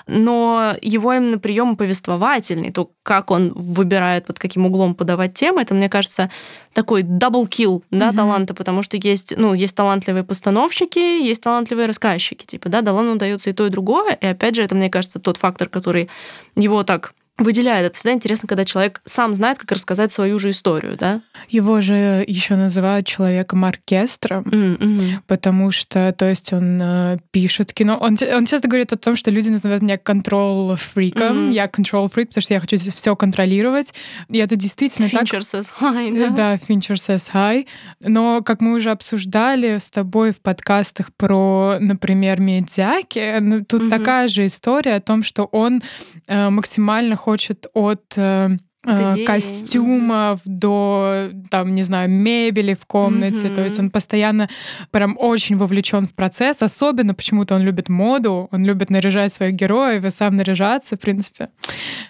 [0.08, 5.74] но его именно приемы повествовательные, то, как он выбирает, под каким углом подавать темы, это,
[5.74, 6.30] мне кажется,
[6.74, 8.18] такой double kill, да, Мгм.
[8.18, 13.50] таланта, потому что есть, ну, есть талантливые постановщики, есть талантливые рассказчики, типа, да, Долану удается
[13.50, 16.10] и то, и другое, и опять же, это, мне кажется, тот фактор, который
[16.56, 17.88] его так выделяет.
[17.88, 21.22] Это всегда интересно, когда человек сам знает, как рассказать свою же историю, да?
[21.50, 25.24] Его же еще называют человеком-оркестром, М, мгм.
[25.28, 27.98] потому что, то есть, он э, пишет кино.
[28.00, 31.46] Он, он часто говорит о том, что люди называют меня control freak ом.
[31.46, 31.52] Мгм.
[31.52, 33.94] Я control freak, потому что я хочу все контролировать.
[34.30, 35.24] И это действительно так.
[35.24, 36.30] Fincher says hi, да?
[36.30, 37.66] Да, Fincher says hi.
[38.02, 43.90] Но, как мы уже обсуждали с тобой в подкастах про, например, Медиаки, ну, тут Мгм.
[43.90, 45.82] такая же история о том, что он
[46.28, 48.50] э, максимально хочет от э,
[48.86, 49.26] идеи.
[49.26, 53.50] костюмов до, там, не знаю, мебели в комнате.
[53.50, 54.50] То есть он постоянно
[54.92, 56.62] прям очень вовлечен в процесс.
[56.62, 61.50] Особенно почему-то он любит моду, он любит наряжать своих героев и сам наряжаться, в принципе.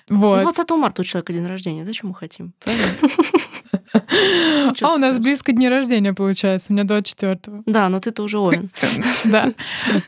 [0.10, 0.42] Ну, Вот.
[0.42, 2.54] 20 марта у человека день рождения, да, мы хотим?
[4.82, 6.72] А у нас близко день рождения, получается.
[6.72, 7.64] У меня 24-го.
[7.66, 8.70] Да, но ты-то уже Овен.
[9.26, 9.54] Да.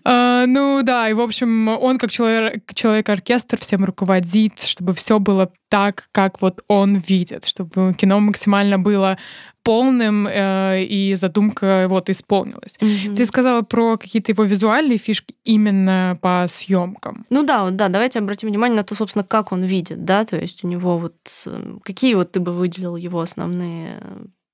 [0.04, 5.52] А, Ну да, и в общем, он как человек- человек-оркестр всем руководит, чтобы все было
[5.70, 9.18] так, как вот он видит, чтобы кино максимально было
[9.64, 12.78] полным, э, и задумка вот исполнилась.
[13.16, 17.26] Ты сказала про какие-то его визуальные фишки именно по съемкам.
[17.30, 20.64] Ну да, да, давайте обратим внимание на то, собственно, как он видит, да, то есть
[20.64, 21.16] у него вот
[21.46, 23.90] э, какие вот ты бы выделил его основные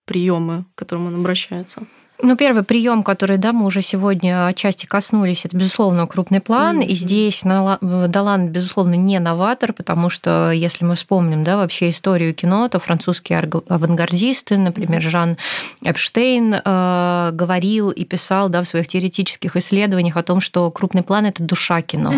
[0.05, 1.83] приемы, к которым он обращается?
[2.21, 6.79] Ну, первый прием, который, да, мы уже сегодня отчасти коснулись, это, безусловно, крупный план.
[6.79, 6.95] И Мгм.
[6.95, 12.69] здесь Нала- Далан, безусловно, не новатор, потому что, если мы вспомним, да, вообще историю кино,
[12.69, 15.37] то французские авангардисты, например, Жан
[15.83, 21.25] Эпштейн, э, говорил и писал, да, в своих теоретических исследованиях о том, что крупный план—
[21.27, 22.13] это душа кино.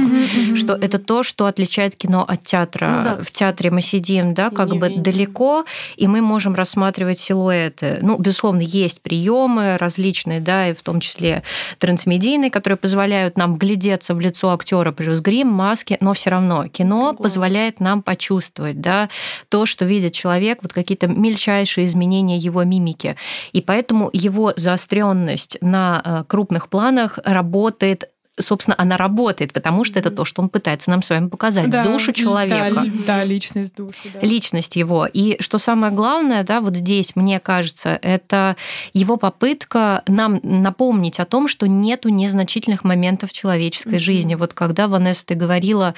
[0.55, 2.87] Что это то, что отличает кино от театра.
[2.97, 7.17] Ну да, в театре мы сидим, да, И как бы далеко, и мы можем рассматривать
[7.17, 7.99] силуэты.
[8.01, 11.43] Ну, безусловно, есть приемы различные, да, и в том числе
[11.77, 17.11] трансмедийные, которые позволяют нам глядеться в лицо актера плюс грим, маски, но все равно кино
[17.11, 17.23] Другое.
[17.23, 19.09] позволяет нам почувствовать, да,
[19.49, 23.15] то, что видит человек, вот какие-то мельчайшие изменения его мимики.
[23.53, 30.11] И поэтому его заостренность на э, крупных планах работает собственно, она работает, потому что это
[30.11, 31.69] то, что он пытается нам с вами показать.
[31.69, 34.09] Да, душу человека Да, да, личность души.
[34.13, 34.19] да.
[34.21, 35.07] личность его.
[35.11, 38.55] И что самое главное, да, вот здесь, мне кажется, это
[38.93, 43.99] его попытка нам напомнить о том, что нету незначительных моментов человеческой Мгм.
[43.99, 44.35] жизни.
[44.35, 45.93] Вот когда, Ванесса, ты говорила,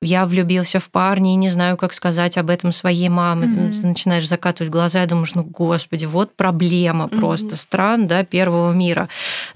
[0.00, 3.88] я влюбился в парня и не знаю, как сказать об этом своей маме, ты Мгм.
[3.88, 7.18] начинаешь закатывать глаза и думаешь, ну, господи, вот проблема Мгм.
[7.18, 9.08] просто стран, да, первого мира.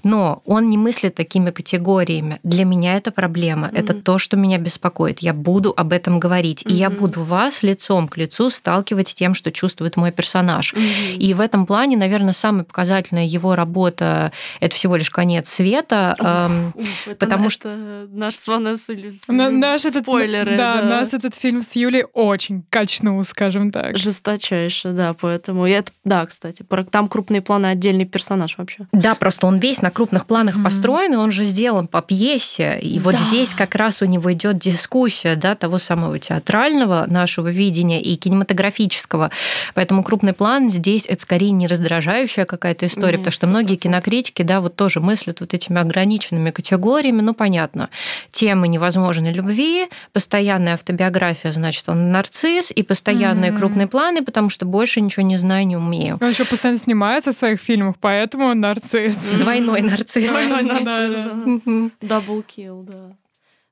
[0.03, 2.26] Но он не мыслит такими категориями.
[2.27, 2.39] Время.
[2.43, 3.67] Для меня это проблема.
[3.67, 3.79] Mm-hmm.
[3.79, 5.19] Это то, что меня беспокоит.
[5.19, 6.63] Я буду об этом говорить.
[6.63, 6.71] Mm-hmm.
[6.71, 10.73] И я буду вас лицом к лицу сталкивать с тем, что чувствует мой персонаж.
[10.73, 11.17] Mm-hmm.
[11.17, 16.15] И в этом плане, наверное, самая показательная его работа— это всего лишь конец света.
[16.19, 18.07] Уф, уф, это, потому что...
[18.09, 20.51] наш с Ванессой наш спойлеры.
[20.51, 23.97] Этот, да, да, нас этот фильм с Юлей очень качнул, скажем так.
[23.97, 25.67] Жесточайше, да, поэтому...
[25.67, 28.87] И это, да, кстати, там крупные планы, отдельный персонаж вообще.
[28.91, 30.63] Да, просто он весь на крупных планах mm-hmm.
[30.63, 32.16] построен, и он же сделан по пьесе.
[32.79, 33.03] И да.
[33.03, 38.15] вот здесь как раз у него идет дискуссия да, того самого театрального нашего видения и
[38.15, 39.31] кинематографического.
[39.73, 44.43] Поэтому крупный план здесь это скорее не раздражающая какая-то история, Нет, потому что многие кинокритики,
[44.43, 47.21] да, вот тоже мыслят вот этими ограниченными категориями.
[47.21, 47.89] Ну, понятно,
[48.31, 53.57] темы невозможной любви, постоянная автобиография, значит, он нарцисс, и постоянные mm-hmm.
[53.57, 56.17] крупные планы, потому что больше ничего не знаю, не умею.
[56.21, 59.17] Он еще постоянно снимается в своих фильмах, поэтому он нарцисс.
[59.39, 60.29] Двойной нарцисс.
[60.29, 63.15] Двойной нарцисс, Double kill, да.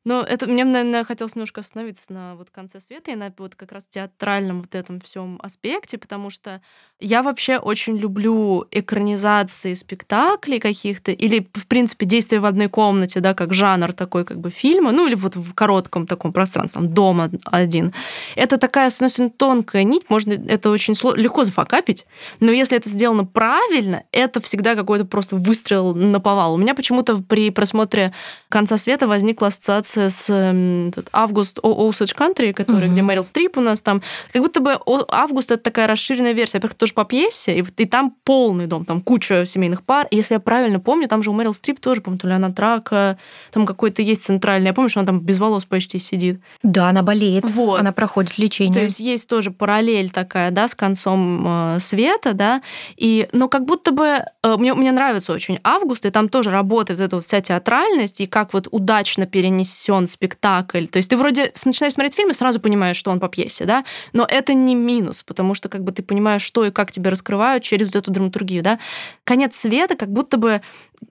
[0.06, 3.72] Но это мне, наверное, хотелось немножко остановиться на вот конце света и на вот как
[3.72, 6.62] раз театральном вот этом всем аспекте, потому что
[7.00, 13.34] я вообще очень люблю экранизации спектаклей каких-то или, в принципе, действия в одной комнате, да,
[13.34, 17.32] как жанр такой как бы фильма, ну или вот в коротком таком пространстве, там, дома
[17.46, 17.92] один.
[18.36, 22.06] Это такая, с одной тонкая нить, можно это очень легко зафакапить,
[22.40, 26.54] но если это сделано правильно, это всегда какой-то просто выстрел на повал.
[26.54, 28.14] У меня почему-то при просмотре
[28.50, 32.94] «Конца света» возникла ассоциация с этот, Август Osage Country, который, угу.
[32.94, 34.02] где Мэрил Стрип у нас там.
[34.32, 34.78] Как будто бы
[35.10, 36.58] Август это такая расширенная версия.
[36.58, 40.08] Во-первых, тоже по пьесе, и, и там полный дом, там куча семейных пар.
[40.12, 42.52] И если я правильно помню, там же у Мэрил Стрип тоже, помню, то ли она
[42.52, 43.18] трака,
[43.52, 44.68] там какой-то есть центральный.
[44.68, 46.40] Я помню, что она там без волос почти сидит.
[46.64, 47.50] Да, она болеет.
[47.50, 47.80] Вот.
[47.80, 48.74] Она проходит лечение.
[48.74, 52.62] То есть есть тоже параллель такая, да, с концом э, света, да.
[52.98, 57.00] И, но как будто бы э, мне, мне нравится очень Август, и там тоже работает
[57.00, 60.88] эта вот вся театральность, и как вот удачно перенести несен спектакль.
[60.88, 63.84] То есть ты вроде начинаешь смотреть фильм и сразу понимаешь, что он по пьесе, да,
[64.14, 67.64] но это не минус, потому что как бы ты понимаешь, что и как тебя раскрывают
[67.64, 68.80] через вот эту драматургию, да.
[69.24, 70.62] Конец света как будто бы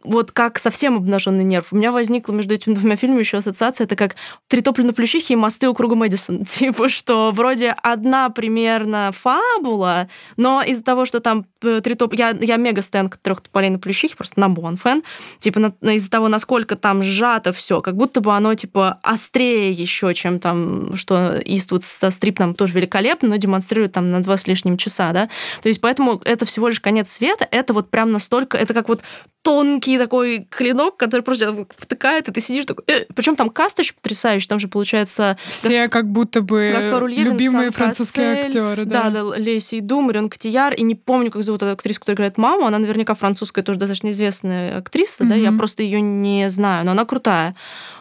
[0.02, 1.72] вот как совсем обнаженный нерв.
[1.72, 4.16] У меня возникла между этими двумя фильмами еще ассоциация, это как
[4.48, 6.44] «Три топли на плющихе» и «Мосты у круга Мэдисон».
[6.44, 12.14] Типа, что вроде одна примерно фабула, но из-за того, что там э, три топ...
[12.14, 15.02] Я, я мега стэн трех тополей на плющихе, просто number one фэн.
[15.38, 20.12] Типа, на, из-за того, насколько там сжато все, как будто бы оно, типа, острее еще,
[20.14, 24.76] чем там, что Иствуд со Стрипном тоже великолепно, но демонстрирует там на два с лишним
[24.76, 25.28] часа, да.
[25.62, 28.56] То есть поэтому это всего лишь конец света, это вот прям настолько...
[28.56, 29.02] Это как вот
[29.42, 32.84] тонкий такой клинок, который просто втыкает, и ты сидишь такой...
[32.86, 33.04] Э!
[33.14, 35.38] Причем там каст очень потрясающий, там же получается...
[35.48, 35.92] Все Гасп...
[35.92, 39.10] как будто бы Гаспар любимые французские актеры, да.
[39.10, 40.30] Да, да, Леси Дум, Рен
[40.76, 44.10] и не помню, как зовут эту актрису, которая играет маму, она наверняка французская, тоже достаточно
[44.10, 45.28] известная актриса, mm-hmm.
[45.28, 47.54] да, я просто ее не знаю, но она крутая.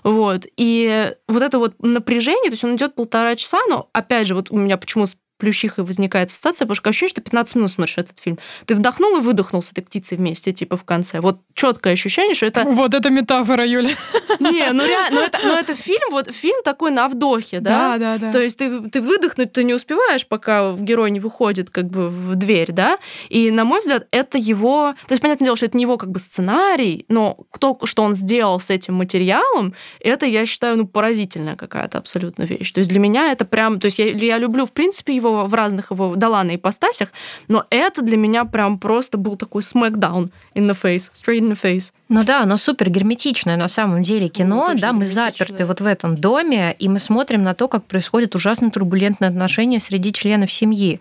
[0.04, 0.46] Вот.
[0.58, 4.52] И вот это вот напряжение, то есть он идет полтора часа, но опять же, вот
[4.52, 5.06] у меня почему
[5.44, 8.40] плющихой возникает ситуация, потому что ощущение, что 15 минут смотришь этот фильм.
[8.66, 11.20] Ты вдохнул и выдохнул с этой птицей вместе, типа, в конце.
[11.20, 12.64] Вот четкое ощущение, что это...
[12.84, 13.90] Вот это метафора, Юля.
[14.40, 17.98] Не, ну реально, но это, но это фильм, вот фильм такой на вдохе, да?
[17.98, 18.32] Да, да, да.
[18.32, 22.36] То есть ты, ты выдохнуть ты не успеваешь, пока герой не выходит как бы в
[22.36, 22.98] дверь, да?
[23.28, 24.96] И, на мой взгляд, это его...
[25.08, 28.16] То есть, понятное дело, что это не его как бы сценарий, но то, что он
[28.16, 32.72] сделал с этим материалом, это, я считаю, ну, поразительная какая-то абсолютно вещь.
[32.72, 33.80] То есть для меня это прям...
[33.80, 37.10] То есть я, я люблю, в принципе, его в разных его Далана ипостасях,
[37.48, 41.60] но это для меня прям просто был такой smackdown in the face, straight in the
[41.62, 41.92] face.
[42.14, 45.86] Ну да, оно супер герметичное на самом деле кино, ну, да, мы заперты вот в
[45.88, 51.00] этом доме, и мы смотрим на то, как происходят ужасно турбулентные отношения среди членов семьи.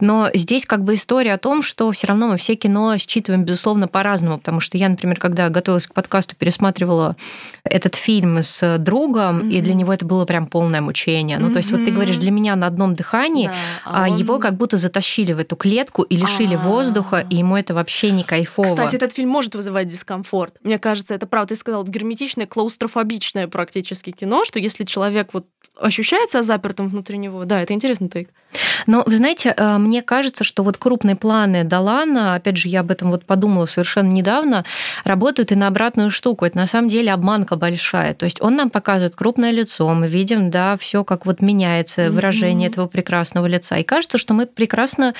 [0.00, 3.88] Но здесь как бы история о том, что все равно мы все кино считываем, безусловно,
[3.88, 7.14] по-разному, потому что я, например, когда готовилась к подкасту, пересматривала
[7.64, 9.52] этот фильм с другом, mm-hmm.
[9.52, 11.36] и для него это было прям полное мучение.
[11.36, 11.52] Ну, mm-hmm.
[11.52, 14.16] то есть вот ты говоришь, для меня на одном дыхании, да, а, а он...
[14.16, 16.66] его как будто затащили в эту клетку и лишили А-а-а.
[16.66, 18.66] воздуха, и ему это вообще не кайфово.
[18.66, 20.64] Кстати, этот фильм может вызывать дискомфорт комфорт.
[20.64, 21.54] Мне кажется, это правда.
[21.54, 27.60] Ты сказал, герметичное, клаустрофобичное практически кино, что если человек вот ощущается запертым внутри него, да,
[27.60, 28.30] это интересный тейк.
[28.86, 32.90] Но, вы знаете, э, мне кажется, что вот крупные планы Далана, опять же, я об
[32.90, 34.64] этом вот подумала совершенно недавно,
[35.04, 36.44] работают и на обратную штуку.
[36.44, 38.14] Это на самом деле обманка большая.
[38.14, 42.68] То есть он нам показывает крупное лицо, мы видим, да, все как вот меняется выражение
[42.68, 42.72] mm-hmm.
[42.72, 43.76] этого прекрасного лица.
[43.76, 45.14] И кажется, что мы прекрасно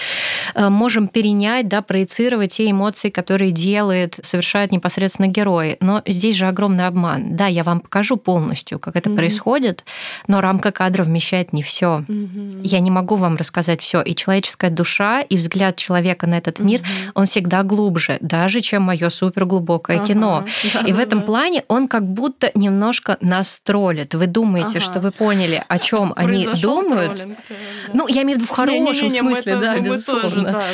[0.55, 5.77] э, можем перенять, да, проецировать те эмоции, которые делает, совершает непосредственно герой.
[5.81, 7.37] Но здесь же огромный обман.
[7.37, 9.17] Да, я вам покажу полностью, как это mm-hmm.
[9.17, 9.85] происходит,
[10.27, 12.05] но рамка кадра вмещает не все.
[12.07, 12.61] Mm-hmm.
[12.63, 14.03] Я не могу вам рассказать все.
[14.03, 16.89] И человеческая душа, и взгляд человека на этот мир, угу.
[17.15, 20.07] он всегда глубже, даже чем мое суперглубокое ага.
[20.07, 20.45] кино.
[20.73, 21.27] Да, и да, в этом да.
[21.27, 24.15] плане он как будто немножко нас троллит.
[24.15, 24.81] Вы думаете, ага.
[24.81, 27.17] что вы поняли, о чем они думают.
[27.17, 27.39] Троллинг.
[27.93, 30.29] Ну, я имею в виду в хорошем не, не, не, смысле, да, безусловно.
[30.29, 30.65] Тоже, да,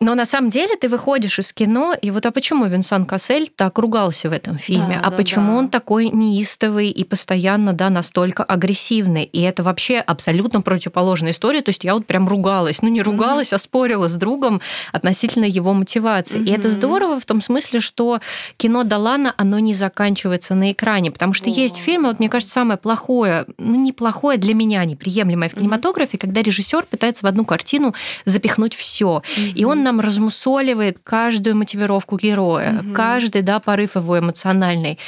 [0.00, 3.78] Но на самом деле ты выходишь из кино, и вот а почему Винсан Кассель так
[3.78, 4.98] ругался в этом фильме?
[5.00, 5.58] Да, а да, почему да.
[5.58, 9.24] он такой неистовый и постоянно, да, настолько агрессивный?
[9.24, 11.62] И это вообще абсолютно противоположная история.
[11.70, 12.82] То есть я вот прям ругалась.
[12.82, 13.54] Ну, не ругалась, mm-hmm.
[13.54, 16.40] а спорила с другом относительно его мотивации.
[16.40, 16.48] Mm-hmm.
[16.48, 18.18] И это здорово в том смысле, что
[18.56, 21.12] кино Далана, оно не заканчивается на экране.
[21.12, 21.52] Потому что oh.
[21.52, 26.20] есть фильмы, вот мне кажется, самое плохое, ну, неплохое для меня, неприемлемое в кинематографе, mm-hmm.
[26.20, 29.22] когда режиссер пытается в одну картину запихнуть все.
[29.36, 29.52] Mm-hmm.
[29.52, 32.92] И он нам размусоливает каждую мотивировку героя, mm-hmm.
[32.94, 34.98] каждый, да, порыв его эмоциональный.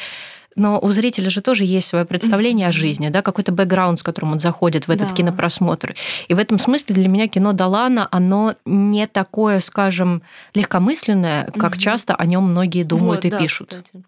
[0.56, 2.70] Но у зрителя же тоже есть свое представление mm-hmm.
[2.70, 5.14] о жизни, да, какой-то бэкграунд, с которым он заходит в этот да.
[5.14, 5.94] кинопросмотр.
[6.28, 10.22] И в этом смысле для меня кино Далана, оно не такое, скажем,
[10.54, 11.78] легкомысленное, как mm-hmm.
[11.78, 13.68] часто о нем многие думают вот, и да, пишут.
[13.68, 14.04] Кстати.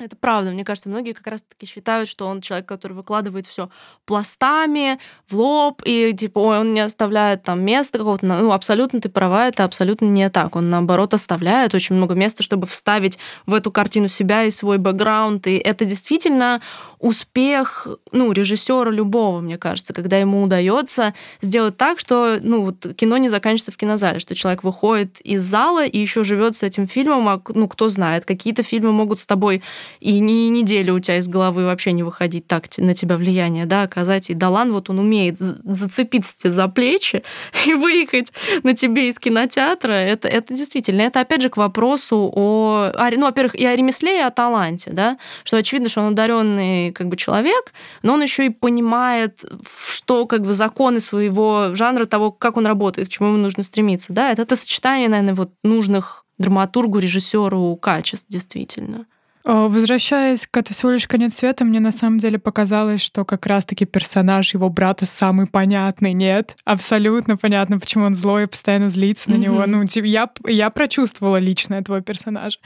[0.00, 0.50] Это правда.
[0.50, 3.68] Мне кажется, многие как раз-таки считают, что он человек, который выкладывает все
[4.06, 4.98] пластами,
[5.30, 8.26] в лоб, и типа ой, он не оставляет там места какого-то.
[8.26, 10.56] Ну, абсолютно ты права, это абсолютно не так.
[10.56, 15.46] Он, наоборот, оставляет очень много места, чтобы вставить в эту картину себя и свой бэкграунд.
[15.46, 16.60] И это действительно
[16.98, 23.16] успех, ну, режиссера любого, мне кажется, когда ему удается сделать так, что, ну, вот кино
[23.16, 27.28] не заканчивается в кинозале, что человек выходит из зала и еще живет с этим фильмом,
[27.28, 29.62] а, ну, кто знает, какие-то фильмы могут с тобой
[30.00, 33.82] и ни неделю у тебя из головы вообще не выходить так на тебя влияние, да,
[33.82, 34.30] оказать.
[34.30, 37.22] И Далан вот он умеет зацепиться тебе за плечи
[37.66, 39.92] и выехать на тебе из кинотеатра.
[39.92, 44.22] Это, это действительно, это опять же к вопросу о, ну, во-первых, и о ремесле, и
[44.22, 48.50] о таланте, да, что очевидно, что он одаренный как бы человек, но он еще и
[48.50, 49.44] понимает,
[49.88, 54.12] что как бы законы своего жанра, того, как он работает, к чему ему нужно стремиться,
[54.12, 59.06] да, это, это сочетание, наверное, вот нужных драматургу, режиссеру качеств, действительно.
[59.46, 63.46] Э, возвращаясь к «Это всего лишь конец света», мне на самом деле показалось, что как
[63.46, 66.14] раз-таки персонаж его брата самый понятный.
[66.14, 69.64] Нет, абсолютно понятно, почему он злой и постоянно злится на него.
[69.66, 72.58] Ну, типа, я, я прочувствовала лично этого персонажа.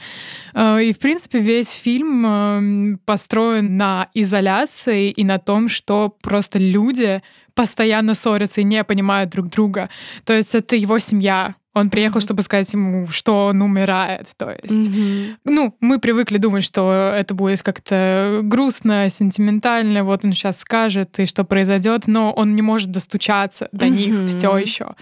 [0.53, 6.59] Э, и, в принципе, весь фильм эм, построен на изоляции и на том, что просто
[6.59, 7.21] люди
[7.55, 9.89] постоянно ссорятся и не понимают друг друга.
[10.23, 14.29] То есть это его семья, он приехал, чтобы сказать ему, что он умирает.
[14.37, 15.37] То есть, mm-hmm.
[15.45, 20.03] ну, мы привыкли думать, что это будет как-то грустно, сентиментально.
[20.03, 23.89] Вот он сейчас скажет, и что произойдет, но он не может достучаться до mm-hmm.
[23.89, 24.95] них все еще.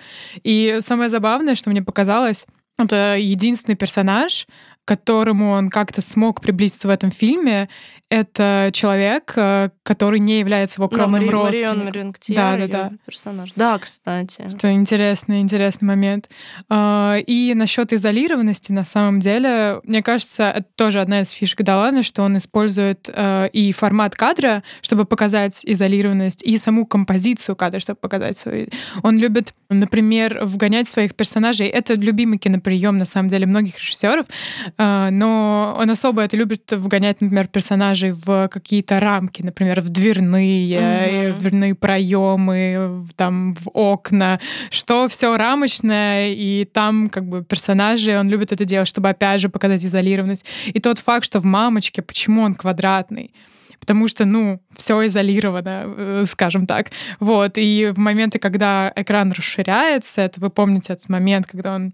[0.43, 2.45] И самое забавное, что мне показалось,
[2.77, 4.47] это единственный персонаж,
[4.85, 7.67] которому он как-то смог приблизиться в этом фильме,
[8.09, 11.85] это человек, э, который не является его кровным да, родственником.
[11.85, 12.91] Марион, да, да, да.
[13.05, 13.51] персонаж.
[13.55, 14.41] Да, кстати.
[14.41, 16.29] Это интересный, интересный момент.
[16.69, 22.01] А, и насчет изолированности, на самом деле, мне кажется, это тоже одна из фишек Далана,
[22.01, 27.99] что он использует э, и формат кадра, чтобы показать изолированность, и саму композицию кадра, чтобы
[27.99, 28.67] показать свою.
[29.03, 31.67] Он любит, например, вгонять своих персонажей.
[31.67, 34.27] Это любимый киноприем, на самом деле, многих режиссеров,
[34.77, 39.89] э, но он особо это любит вгонять, например, персонажей персонажей в какие-то рамки, например, в
[39.89, 41.33] дверные, mm-hmm.
[41.33, 48.29] в дверные проемы, там в окна, что все рамочное, и там как бы персонажи, он
[48.29, 50.45] любит это делать, чтобы опять же показать изолированность.
[50.67, 53.31] И тот факт, что в мамочке, почему он квадратный?
[53.79, 56.91] потому что, ну, все изолировано, э, скажем так.
[57.19, 61.93] Вот, и в моменты, когда экран расширяется, это вы помните этот момент, когда он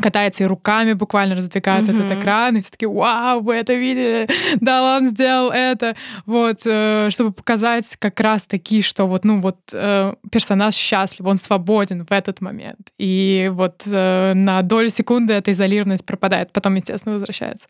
[0.00, 2.06] катается и руками буквально раздвигает mm-hmm.
[2.06, 4.28] этот экран, и все таки вау, вы это видели,
[4.60, 9.58] да, он сделал это, вот, э, чтобы показать как раз таки, что вот, ну, вот
[9.72, 15.52] э, персонаж счастлив, он свободен в этот момент, и вот э, на долю секунды эта
[15.52, 17.68] изолированность пропадает, потом, естественно, возвращается.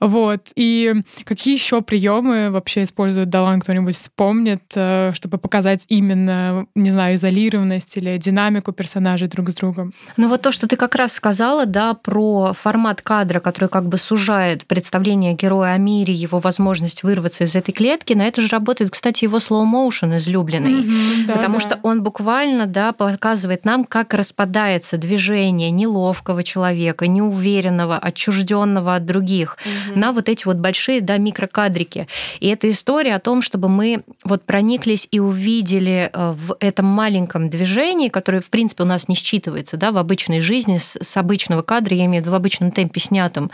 [0.00, 7.14] Вот, и какие еще приемы вообще использует Далан, кто-нибудь вспомнит, чтобы показать именно, не знаю,
[7.14, 9.92] изолированность или динамику персонажей друг с другом?
[10.16, 13.86] Ну вот то, что ты как раз сказала, сказала, да, про формат кадра, который как
[13.86, 18.12] бы сужает представление героя о мире, его возможность вырваться из этой клетки.
[18.14, 20.82] На это же работает, кстати, его slow motion излюбленный.
[20.82, 21.60] Mm-hmm, да, потому да.
[21.60, 29.56] что он буквально, да, показывает нам, как распадается движение неловкого человека, неуверенного, отчужденного от других
[29.56, 29.98] mm-hmm.
[29.98, 32.06] на вот эти вот большие, да, микрокадрики.
[32.40, 37.50] И это история о том, чтобы мы вот прониклись и увидели э, в этом маленьком
[37.50, 41.49] движении, которое, в принципе, у нас не считывается, да, в обычной жизни с, с обычным
[41.50, 43.50] обычного кадра, я имею в виду в обычном темпе снятом,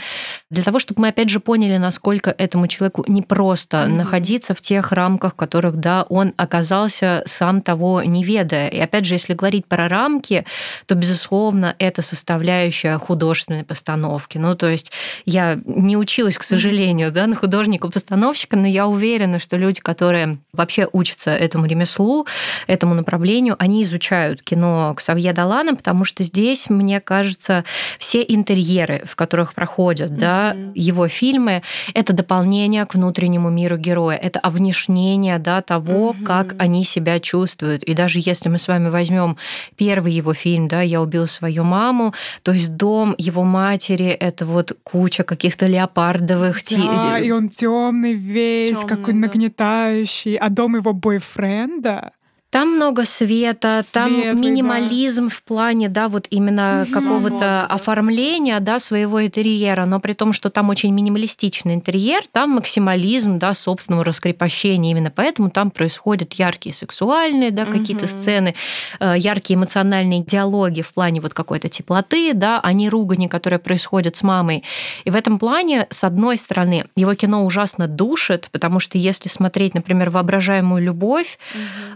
[0.50, 3.96] для того, чтобы мы опять же поняли, насколько этому человеку непросто mm-hmm.
[3.96, 8.68] находиться в тех рамках, в которых, да, он оказался сам того не ведая.
[8.68, 10.44] И опять же, если говорить про рамки,
[10.86, 14.38] то, безусловно, это составляющая художественной постановки.
[14.38, 14.92] Ну, то есть
[15.24, 20.88] я не училась, к сожалению, да, на художника-постановщика, но я уверена, что люди, которые вообще
[20.92, 22.26] учатся этому ремеслу,
[22.66, 27.64] этому направлению, они изучают кино Ксавье Далана, потому что здесь, мне кажется,
[27.98, 30.18] все интерьеры, в которых проходят mm-hmm.
[30.18, 31.62] да, его фильмы,
[31.94, 36.24] это дополнение к внутреннему миру героя, это овнешнение да, того, mm-hmm.
[36.24, 37.82] как они себя чувствуют.
[37.82, 39.36] И даже если мы с вами возьмем
[39.76, 44.76] первый его фильм, да, «Я убил свою маму», то есть дом его матери— это вот
[44.82, 46.62] куча каких-то леопардовых...
[47.02, 49.20] Да, и он темный весь, какой да.
[49.20, 52.12] нагнетающий, а дом его бойфренда
[52.56, 55.34] там много света, Светлый, там минимализм да.
[55.34, 60.70] в плане, да, вот именно какого-то оформления, да, своего интерьера, но при том, что там
[60.70, 64.92] очень минималистичный интерьер, там максимализм, да, собственного раскрепощения.
[64.92, 68.54] Именно поэтому там происходят яркие сексуальные, да, какие-то сцены,
[69.00, 74.16] э, яркие эмоциональные диалоги в плане вот какой-то теплоты, да, а не ругани, которые происходят
[74.16, 74.64] с мамой.
[75.04, 79.74] И в этом плане, с одной стороны, его кино ужасно душит, потому что если смотреть,
[79.74, 81.38] например, «Воображаемую любовь»,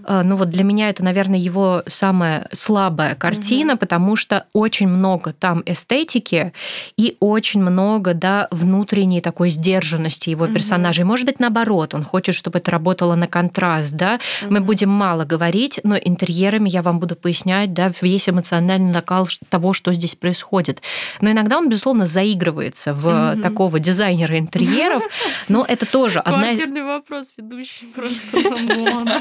[0.05, 0.23] угу.
[0.23, 3.81] ну вот для меня это, наверное, его самая слабая картина, угу.
[3.81, 6.53] потому что очень много там эстетики
[6.97, 10.55] и очень много, да, внутренней такой сдержанности его угу.
[10.55, 11.05] персонажей.
[11.05, 14.19] Может быть, наоборот, он хочет, чтобы это работало на контраст, да.
[14.43, 14.53] Угу.
[14.53, 19.73] Мы будем мало говорить, но интерьерами я вам буду пояснять, да, весь эмоциональный накал того,
[19.73, 20.83] что здесь происходит.
[21.21, 23.43] Но иногда он, безусловно, заигрывается в угу.
[23.43, 25.03] такого дизайнера интерьеров,
[25.49, 26.45] но это тоже одна...
[26.45, 29.21] Квартирный вопрос ведущий просто.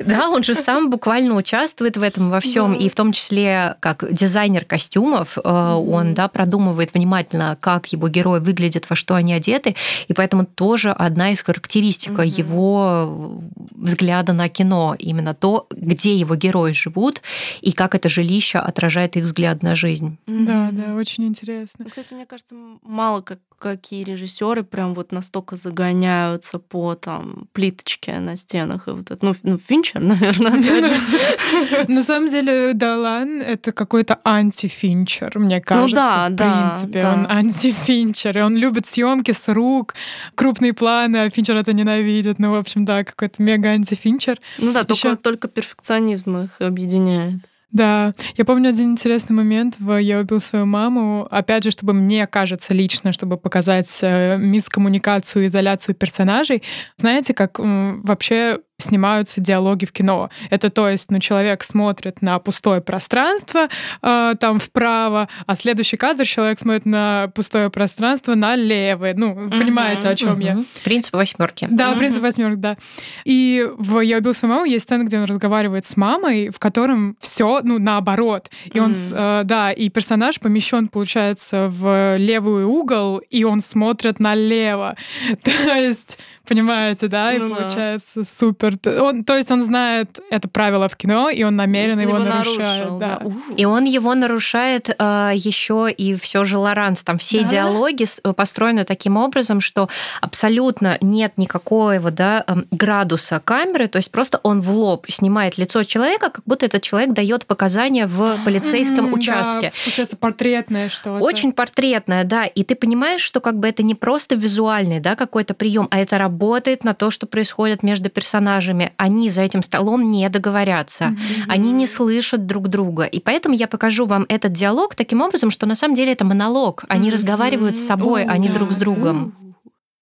[0.00, 2.78] Да, он же сам буквально участвует в этом во всем, да.
[2.78, 5.90] и в том числе как дизайнер костюмов, mm-hmm.
[5.90, 9.76] он да, продумывает внимательно, как его герои выглядят, во что они одеты,
[10.08, 12.26] и поэтому тоже одна из характеристик mm-hmm.
[12.26, 13.40] его
[13.72, 17.22] взгляда на кино, именно то, где его герои живут,
[17.60, 20.18] и как это жилище отражает их взгляд на жизнь.
[20.26, 21.84] Да, да, очень интересно.
[21.84, 28.18] Ну, кстати, мне кажется, мало как какие режиссеры прям вот настолько загоняются по там плиточке
[28.18, 30.00] на стенах и вот это, ну, ну Финчер,
[30.38, 30.98] наверное.
[31.88, 35.96] На самом деле Долан это какой-то анти-Финчер, мне кажется.
[35.96, 39.94] Ну да, в принципе, он анти-Финчер, и он любит съемки с рук,
[40.34, 42.38] крупные планы, а Финчер это ненавидит.
[42.38, 44.38] Ну, в общем, да, какой-то мега анти-Финчер.
[44.58, 47.40] Ну да, только, только перфекционизм их объединяет.
[47.72, 51.26] Да, я помню один интересный момент в «Я убил свою маму».
[51.30, 56.62] Опять же, чтобы мне кажется лично, чтобы показать э, мискоммуникацию, изоляцию персонажей.
[56.96, 60.30] Знаете, как вообще снимаются диалоги в кино.
[60.50, 63.68] Это то есть, ну, человек смотрит на пустое пространство
[64.02, 69.12] э, там вправо, а следующий кадр человек смотрит на пустое пространство налево.
[69.14, 70.40] Ну, угу, понимаете, о чем угу.
[70.40, 70.58] я?
[70.84, 71.66] Принцип восьмерки.
[71.70, 72.00] Да, угу.
[72.00, 72.76] принцип восьмерки, да.
[73.24, 77.16] И в Я убил свою маму есть сцена, где он разговаривает с мамой, в котором
[77.20, 78.50] все, ну, наоборот.
[78.72, 84.96] И он, э, да, и персонаж помещен, получается, в левый угол, и он смотрит налево.
[85.42, 86.18] То есть
[86.48, 87.32] Понимаете, да?
[87.32, 88.24] И ну, получается да.
[88.24, 88.74] супер.
[89.00, 92.78] Он, то есть он знает это правило в кино, и он намеренно его, его нарушает.
[92.78, 93.20] Нарушил, да.
[93.22, 93.54] Да.
[93.56, 97.02] И он его нарушает э, еще и все же Лоранс.
[97.02, 97.48] Там все да?
[97.48, 99.88] диалоги э, построены таким образом, что
[100.20, 105.82] абсолютно нет никакого да, эм, градуса камеры, то есть просто он в лоб снимает лицо
[105.82, 109.72] человека, как будто этот человек дает показания в полицейском участке.
[109.74, 111.22] Да, получается портретное что-то.
[111.22, 112.44] Очень портретное, да.
[112.46, 116.18] И ты понимаешь, что как бы это не просто визуальный да, какой-то прием, а это
[116.18, 118.92] работа работает на то, что происходит между персонажами.
[118.98, 121.44] Они за этим столом не договорятся, mm-hmm.
[121.48, 123.04] они не слышат друг друга.
[123.04, 126.84] И поэтому я покажу вам этот диалог таким образом, что на самом деле это монолог.
[126.88, 127.12] Они mm-hmm.
[127.12, 129.45] разговаривают с собой, oh, а не друг с другом.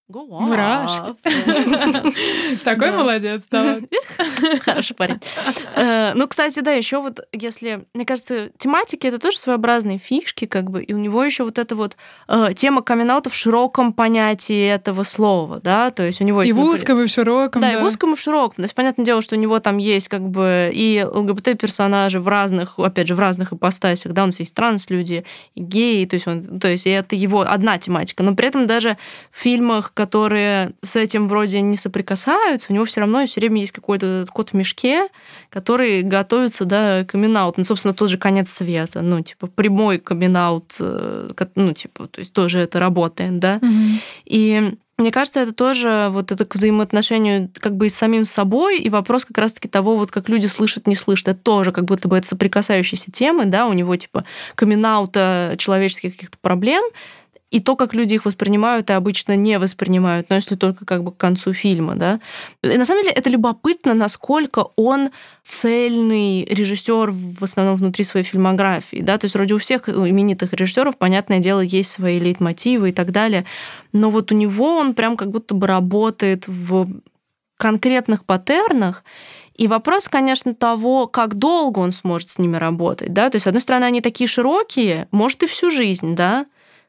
[0.08, 1.14] Мурашки.
[2.64, 3.78] Такой молодец, да.
[4.60, 5.18] Хороший парень.
[5.76, 10.70] Э, ну, кстати, да, еще вот если, мне кажется, тематики это тоже своеобразные фишки, как
[10.70, 11.96] бы, и у него еще вот эта вот
[12.28, 16.54] э, тема камин в широком понятии этого слова, да, то есть у него есть...
[16.54, 17.72] И в узком, и в широком, да.
[17.72, 18.56] и в узком, и в широком.
[18.56, 22.78] То есть, понятное дело, что у него там есть как бы и ЛГБТ-персонажи в разных,
[22.78, 25.24] опять же, в разных ипостасях, да, у нас есть транс-люди,
[25.54, 28.98] геи, то есть, он, то есть это его одна тематика, но при этом даже
[29.30, 33.72] в фильмах, которые с этим вроде не соприкасаются, у него все равно все время есть
[33.72, 35.08] какой-то кот в мешке,
[35.50, 40.36] который готовится, да, камин Ну, собственно, тот же конец света, ну, типа, прямой камин
[40.80, 43.58] э, ну, типа, то есть тоже это работает, да.
[43.58, 44.02] Mm-hmm.
[44.24, 48.78] И Мне кажется, это тоже вот это к взаимоотношению как бы и с самим собой,
[48.78, 51.28] и вопрос как раз-таки того, вот как люди слышат, не слышат.
[51.28, 54.24] Это тоже как будто бы это соприкасающиеся темы, да, у него типа
[54.54, 54.84] камин
[55.56, 56.84] человеческих каких-то проблем,
[57.54, 61.12] и то, как люди их воспринимают и обычно не воспринимают, но если только как бы
[61.12, 62.18] к концу фильма, да.
[62.64, 65.10] И на самом деле это любопытно, насколько он
[65.44, 70.98] цельный режиссер в основном внутри своей фильмографии, да, то есть вроде у всех именитых режиссеров,
[70.98, 73.44] понятное дело, есть свои лейтмотивы и так далее,
[73.92, 76.88] но вот у него он прям как будто бы работает в
[77.56, 79.04] конкретных паттернах,
[79.54, 83.46] и вопрос, конечно, того, как долго он сможет с ними работать, да, то есть, с
[83.46, 86.46] одной стороны, они такие широкие, может, и всю жизнь, да,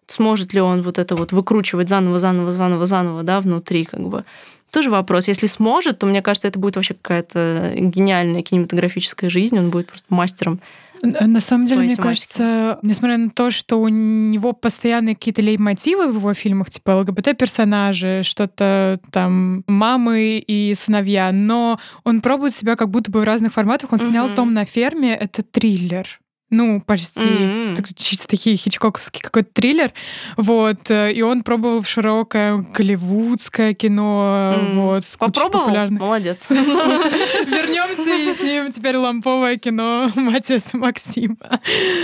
[0.07, 4.25] сможет ли он вот это вот выкручивать заново, заново, заново, заново, да, внутри как бы.
[4.71, 5.27] Тоже вопрос.
[5.27, 10.13] Если сможет, то мне кажется, это будет вообще какая-то гениальная кинематографическая жизнь, он будет просто
[10.13, 10.59] мастером
[11.01, 16.15] на самом деле, мне кажется, несмотря на то, что у него постоянные какие-то леймотивы в
[16.15, 23.11] его фильмах, типа ЛГБТ-персонажи, что-то там мамы и сыновья, но он пробует себя как будто
[23.11, 23.91] бы в разных форматах.
[23.91, 26.19] Он снял «Том на ферме», это триллер
[26.51, 27.93] ну, почти mm-hmm.
[27.95, 29.93] чисто хичкоковский какой-то триллер,
[30.37, 34.73] вот, э, и он пробовал в широкое голливудское кино, mm-hmm.
[34.73, 35.65] вот, с Попробовал?
[35.65, 35.99] Популярных...
[35.99, 36.47] Молодец.
[36.49, 41.35] Вернемся и с ним теперь ламповое кино Матиаса Максима.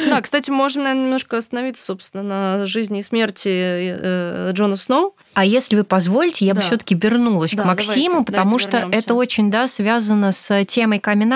[0.07, 5.15] Да, кстати, можем, наверное, немножко остановиться, собственно, на жизни и смерти э, Джона Сноу.
[5.33, 9.67] А если вы позволите, я бы все-таки вернулась к Максиму, потому что это очень, да,
[9.67, 11.31] связано с темой камин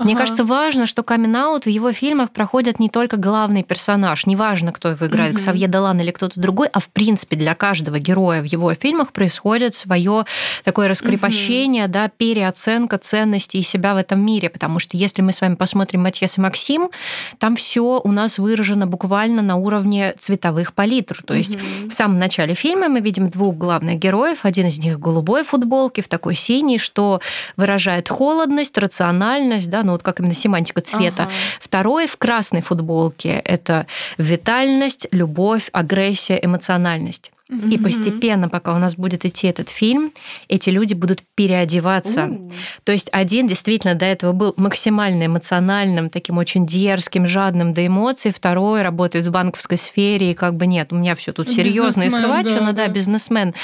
[0.00, 4.70] Мне кажется, важно, что камин в его фильме фильмах проходят не только главный персонаж, неважно,
[4.70, 5.40] кто его играет, угу.
[5.40, 9.74] Ксавье Далан или кто-то другой, а в принципе для каждого героя в его фильмах происходит
[9.74, 10.24] свое
[10.62, 11.92] такое раскрепощение, угу.
[11.92, 16.38] да, переоценка ценностей себя в этом мире, потому что если мы с вами посмотрим Матьес
[16.38, 16.90] и Максим,
[17.38, 21.24] там все у нас выражено буквально на уровне цветовых палитр.
[21.26, 21.90] То есть угу.
[21.90, 26.02] в самом начале фильма мы видим двух главных героев, один из них в голубой футболке,
[26.02, 27.20] в такой синий, что
[27.56, 31.24] выражает холодность, рациональность, да, ну вот как именно семантика цвета.
[31.24, 31.32] Ага.
[31.58, 33.86] Второй Второй в красной футболке– это
[34.18, 37.32] витальность, любовь, агрессия, эмоциональность.
[37.48, 37.74] Mm-hmm.
[37.74, 40.10] И постепенно, пока у нас будет идти этот фильм,
[40.48, 42.22] эти люди будут переодеваться.
[42.22, 42.52] Mm-hmm.
[42.82, 48.32] То есть один действительно до этого был максимально эмоциональным, таким очень дерзким, жадным до эмоций,
[48.32, 52.10] второй работает в банковской сфере, и как бы нет, у меня все тут серьезно и
[52.10, 53.54] схвачено, да, да, да, бизнесмен.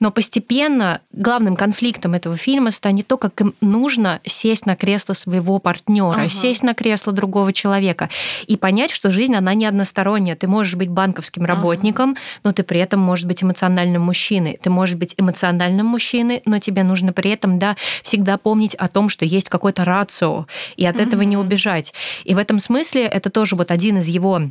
[0.00, 5.60] Но постепенно главным конфликтом этого фильма станет то, как им нужно сесть на кресло своего
[5.60, 6.28] партнера, ага.
[6.28, 8.10] сесть на кресло другого человека
[8.48, 10.34] и понять, что жизнь, она не односторонняя.
[10.34, 12.20] Ты можешь быть банковским работником, ага.
[12.42, 14.58] но ты при этом можешь быть эмоциональным мужчиной.
[14.60, 19.08] Ты можешь быть эмоциональным мужчиной, но тебе нужно при этом да, всегда помнить о том,
[19.08, 21.06] что есть какой-то рацио, и от mm-hmm.
[21.06, 21.94] этого не убежать.
[22.24, 24.42] И в этом смысле это тоже вот один из его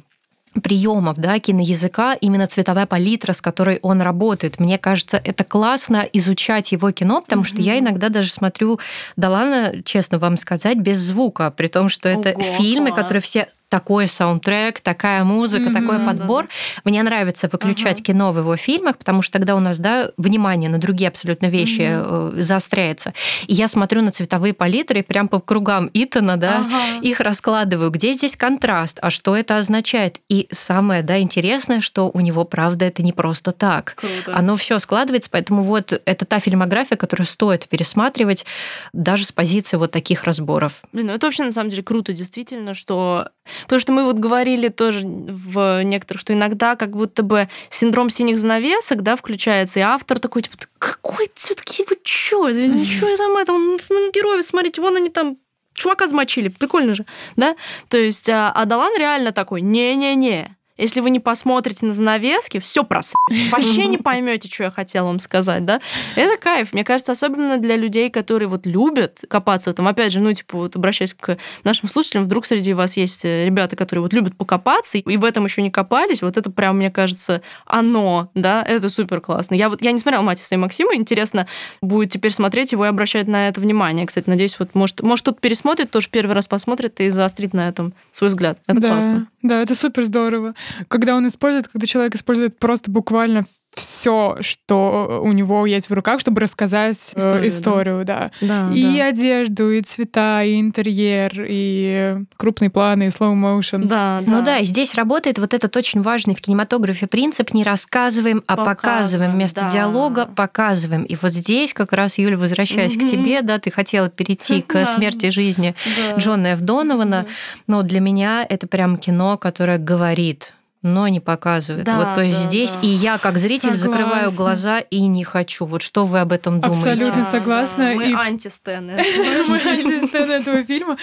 [0.62, 4.60] приемов да, киноязыка, именно цветовая палитра, с которой он работает.
[4.60, 7.46] Мне кажется, это классно изучать его кино, потому mm-hmm.
[7.46, 8.80] что я иногда даже смотрю
[9.16, 13.04] Далана, честно вам сказать, без звука, при том, что это Ого, фильмы, класс.
[13.04, 16.44] которые все такой саундтрек, такая музыка, mm-hmm, такой подбор.
[16.46, 16.50] Да.
[16.86, 18.04] Мне нравится выключать uh-huh.
[18.04, 21.82] кино в его фильмах, потому что тогда у нас, да, внимание на другие абсолютно вещи
[21.82, 22.42] mm-hmm.
[22.42, 23.14] заостряется.
[23.48, 27.02] И я смотрю на цветовые палитры и прям по кругам Итана, да, uh-huh.
[27.02, 27.92] их раскладываю.
[27.92, 29.00] Где здесь контраст?
[29.02, 30.20] А что это означает?
[30.30, 33.96] И самое, да, интересное, что у него, правда, это не просто так.
[33.96, 34.38] Круто.
[34.38, 38.46] Оно все складывается, поэтому вот это та фильмография, которую стоит пересматривать
[38.94, 40.82] даже с позиции вот таких разборов.
[40.94, 43.28] Блин, ну это вообще на самом деле круто, действительно, что
[43.64, 48.38] Потому что мы вот говорили тоже в некоторых, что иногда как будто бы синдром синих
[48.38, 52.50] занавесок, да, включается, и автор такой, типа, какой все-таки вы чё?
[52.50, 53.78] Ничего там это, он
[54.12, 55.38] героев, смотрите, вон они там
[55.74, 57.06] чувака замочили, прикольно же,
[57.36, 57.56] да?
[57.88, 63.50] То есть а Адалан реально такой, не-не-не, если вы не посмотрите на занавески, все просмотрите.
[63.50, 65.82] Вообще не поймете, что я хотела вам сказать, да?
[66.16, 66.74] Это кайф.
[66.74, 69.88] Мне кажется, особенно для людей, которые вот любят копаться этом.
[69.88, 73.76] Опять же, ну, типа, вот обращаясь к нашим слушателям, вдруг среди вас есть э, ребята,
[73.76, 77.42] которые вот любят покопаться, и в этом еще не копались, вот это прям, мне кажется,
[77.66, 79.56] оно, да, это супер классно.
[79.56, 81.48] Я вот, я не смотрела Матиса и Максима, интересно
[81.82, 84.06] будет теперь смотреть его и обращать на это внимание.
[84.06, 87.94] Кстати, надеюсь, вот, может, может кто-то пересмотрит, тоже первый раз посмотрит и заострит на этом
[88.12, 88.60] свой взгляд.
[88.68, 89.28] Это да, классно.
[89.42, 90.54] Да, это супер здорово
[90.88, 93.44] когда он использует, когда человек использует просто буквально
[93.80, 98.32] все, что у него есть в руках, чтобы рассказать э, историю, историю да.
[98.42, 98.70] да.
[98.70, 99.06] да и да.
[99.08, 103.86] одежду, и цвета, и интерьер, и крупные планы, и slow motion.
[103.86, 104.32] Да, да.
[104.32, 108.56] Ну да, и здесь работает вот этот очень важный в кинематографе принцип не рассказываем, а
[108.56, 108.78] показываем.
[108.78, 109.32] показываем.
[109.34, 109.70] Вместо да.
[109.70, 111.04] диалога показываем.
[111.04, 113.06] И вот здесь как раз, Юля, возвращаясь угу.
[113.06, 116.18] к тебе, да, ты хотела перейти к смерти жизни да.
[116.18, 116.62] Джона Ф.
[116.62, 117.26] Донована,
[117.68, 120.54] но для меня это прям кино, которое говорит
[120.84, 121.86] но не показывает.
[121.86, 122.82] Да, вот, то есть да, здесь да.
[122.82, 124.38] и я как зритель закрываю Согласна.
[124.38, 125.66] глаза и не хочу.
[125.66, 126.90] Вот что вы об этом думаете?
[126.92, 128.92] Абсолютно согласна, Мы и- антистены.
[129.48, 130.98] Мы антистены этого фильма.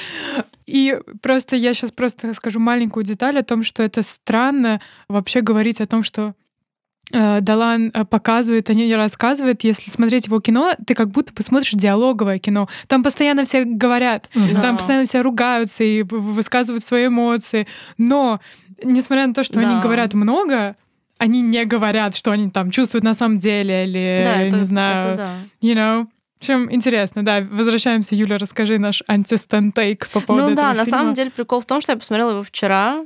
[0.66, 5.80] И просто я сейчас просто скажу маленькую деталь о том, что это странно вообще говорить
[5.80, 6.34] о том, что
[7.12, 9.62] э, Далан э, показывает, а не рассказывает.
[9.64, 12.66] Если смотреть его кино, ты как будто бы смотришь диалоговое кино.
[12.86, 14.54] Там постоянно все говорят, Мгм.
[14.54, 14.72] там Да.
[14.74, 17.66] постоянно все ругаются и высказывают свои эмоции.
[17.98, 18.40] Но,
[18.82, 19.80] несмотря на то, что они Да.
[19.82, 20.76] говорят много,
[21.18, 24.98] они не говорят, что они там чувствуют на самом деле, или, Да, это- не знаю,
[25.04, 25.34] это да.
[25.68, 26.06] you know.
[26.40, 27.40] Общем, интересно, да.
[27.50, 30.98] Возвращаемся, Юля, расскажи наш антистантейк по поводу Ну этого да, на фильма.
[30.98, 33.04] самом деле прикол в том, что я посмотрела его вчера.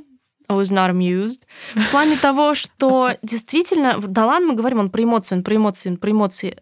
[0.51, 1.41] I was not amused.
[1.75, 5.97] В плане того, что действительно, Далан мы говорим, он про эмоции, он про эмоции, он
[5.97, 6.57] про эмоции.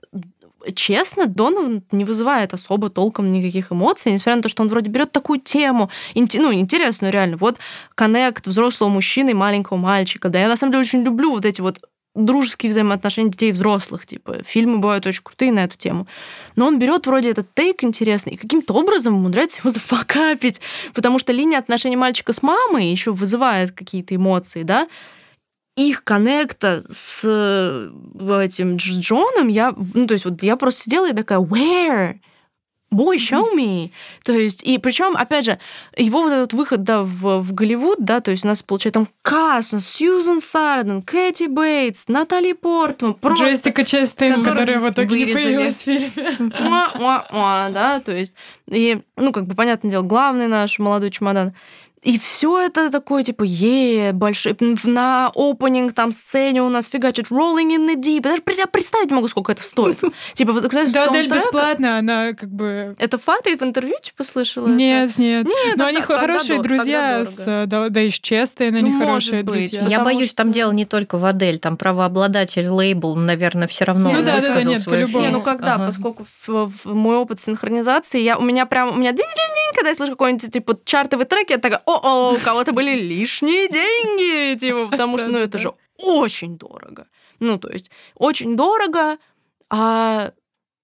[0.73, 5.11] Честно, Донован не вызывает особо толком никаких эмоций, несмотря на то, что он вроде берет
[5.11, 7.37] такую тему, ну, интересную реально.
[7.37, 7.57] Вот
[7.95, 10.29] коннект взрослого мужчины и маленького мальчика.
[10.29, 11.79] Да, я на самом деле очень люблю вот эти вот
[12.17, 14.05] дружеские взаимоотношения детей и взрослых.
[14.05, 16.07] Типа, фильмы бывают очень крутые на эту тему.
[16.55, 20.59] Но он берет вроде этот тейк интересный и каким-то образом умудряется его зафакапить,
[20.93, 24.87] потому что линия отношений мальчика с мамой еще вызывает какие-то эмоции, да,
[25.77, 27.89] их коннекта с э,
[28.41, 32.19] этим Дж- Джоном, я, ну, то есть вот я просто сидела и такая, where?
[32.89, 33.91] Boy, show me.
[34.23, 35.59] То есть, и причем, опять же,
[35.97, 39.07] его вот этот выход, да, в, в Голливуд, да, то есть у нас получается там
[39.73, 45.33] нас Сьюзан Сарден, Кэти Бейтс, Натали Портман, просто Джессика Честейн, которая в итоге вырезали.
[45.33, 46.11] появилась в фильме.
[47.69, 48.35] да, то есть,
[48.71, 51.53] и, ну, как бы, понятное дело, главный наш молодой чемодан.
[52.03, 54.55] И все это такое, типа, е, большой...
[54.83, 58.21] На опенинг там сцене у нас фигачит Rolling in the Deep.
[58.23, 60.01] Я даже пред- представить могу, сколько это стоит.
[60.33, 62.95] Типа, вот, кстати, Да, Адель бесплатно, она как бы...
[62.99, 64.67] Это Фата в интервью, типа, слышала?
[64.67, 65.47] Нет, нет.
[65.75, 69.71] Но они хорошие друзья, э, да, и с Честейн они Ну, хорошие может быть.
[69.71, 69.87] друзья.
[69.97, 74.21] Я боюсь, там дело не только в Адель, там правообладатель лейбл, наверное, все равно Ну
[74.35, 75.07] высказал свою.
[75.07, 76.25] Не, ну когда, поскольку
[76.85, 80.77] мой опыт синхронизации, я, у меня прям, у меня день-день-день, когда я слышу какой-нибудь, типа,
[80.85, 85.57] чартовый трек, я такая, о-о, у кого-то были лишние деньги, типа, потому что, ну, это
[85.57, 87.07] же очень дорого.
[87.39, 89.17] Ну, то есть, очень дорого,
[89.69, 90.31] а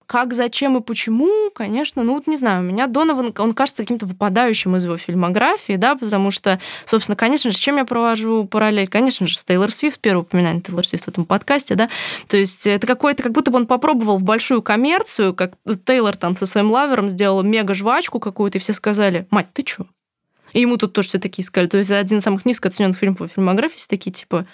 [0.06, 4.06] как, зачем и почему, конечно, ну вот не знаю, у меня Донован, он кажется каким-то
[4.06, 8.88] выпадающим из его фильмографии, да, потому что, собственно, конечно же, с чем я провожу параллель?
[8.88, 11.89] Конечно же, с Тейлор Свифт, первое упоминание Тейлор Свифт в этом подкасте, да,
[12.28, 15.54] то есть это какой-то, как будто бы он попробовал в большую коммерцию, как
[15.86, 19.86] Тейлор там со своим лавером сделал мега-жвачку какую-то, и все сказали, мать, ты чё?
[20.54, 21.68] И ему тут тоже все такие сказали.
[21.68, 24.45] То есть один из самых низко оцененных фильмов по фильмографии, все такие, типа,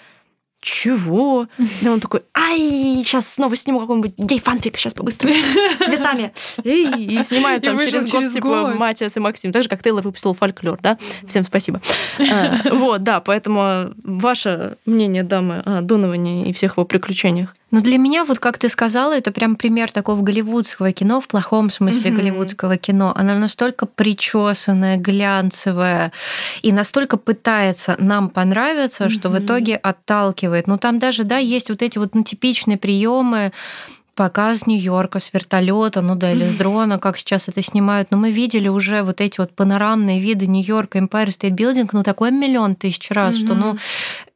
[0.60, 1.46] чего?
[1.80, 6.32] И он такой, ай, сейчас снова сниму какой-нибудь гей-фанфик, сейчас побыстрее, с цветами.
[6.64, 8.74] Эй, И снимает И там через год, через типа, год.
[8.76, 9.52] Матиас и Максим.
[9.52, 10.98] Так же, как Тейлор выпустил фольклор, да?
[11.26, 11.80] Всем спасибо.
[12.18, 17.56] А, Вот, да, поэтому ваше мнение, дамы, о Доноване и всех его приключениях.
[17.70, 21.70] Но для меня, вот как ты сказала, это прям пример такого голливудского кино, в плохом
[21.70, 22.20] смысле Мгм.
[22.20, 23.12] голливудского кино.
[23.16, 26.12] Оно настолько причесанное, глянцевое
[26.62, 30.66] и настолько пытается нам понравиться, что в итоге отталкивает.
[30.66, 33.52] Ну там даже, да, есть вот эти вот ну, типичные приемы
[34.16, 38.10] показ Нью-Йорка с вертолета, ну да, или с дрона, как сейчас это снимают.
[38.10, 42.30] Но мы видели уже вот эти вот панорамные виды Нью-Йорка, Empire State Building, ну такой
[42.30, 43.78] миллион тысяч раз, что ну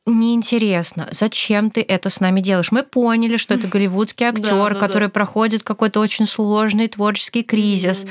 [0.06, 1.08] неинтересно.
[1.10, 2.70] Зачем ты это с нами делаешь?
[2.72, 8.06] Мы поняли, что это голливудский актер, да, который проходит какой-то очень сложный творческий кризис.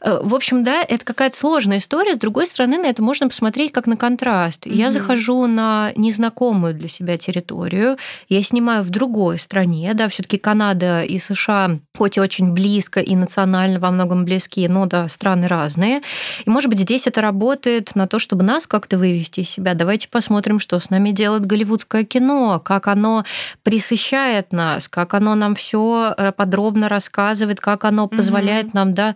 [0.00, 2.14] Э, В общем, да, это какая-то сложная история.
[2.14, 4.66] С другой стороны, на это можно посмотреть как на контраст.
[4.66, 4.92] Я Мгм.
[4.92, 7.96] захожу на незнакомую для себя территорию.
[8.28, 9.92] Я снимаю в другой стране.
[9.94, 14.86] Да, все-таки Канада и США, хоть и очень близко и национально во многом близкие, но
[14.86, 16.02] да, страны разные.
[16.44, 19.74] И, может быть, здесь это работает на то, чтобы нас как-то вывести из себя.
[19.74, 23.22] Давайте посмотрим, что с нами делает голливудское кино, как оно
[23.62, 29.14] присыщает нас, как оно нам все подробно рассказывает, как оно позволяет нам, да,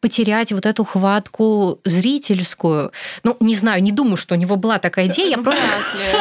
[0.00, 2.92] потерять вот эту хватку зрительскую.
[3.22, 5.62] Ну, не знаю, не думаю, что у него была такая идея, я просто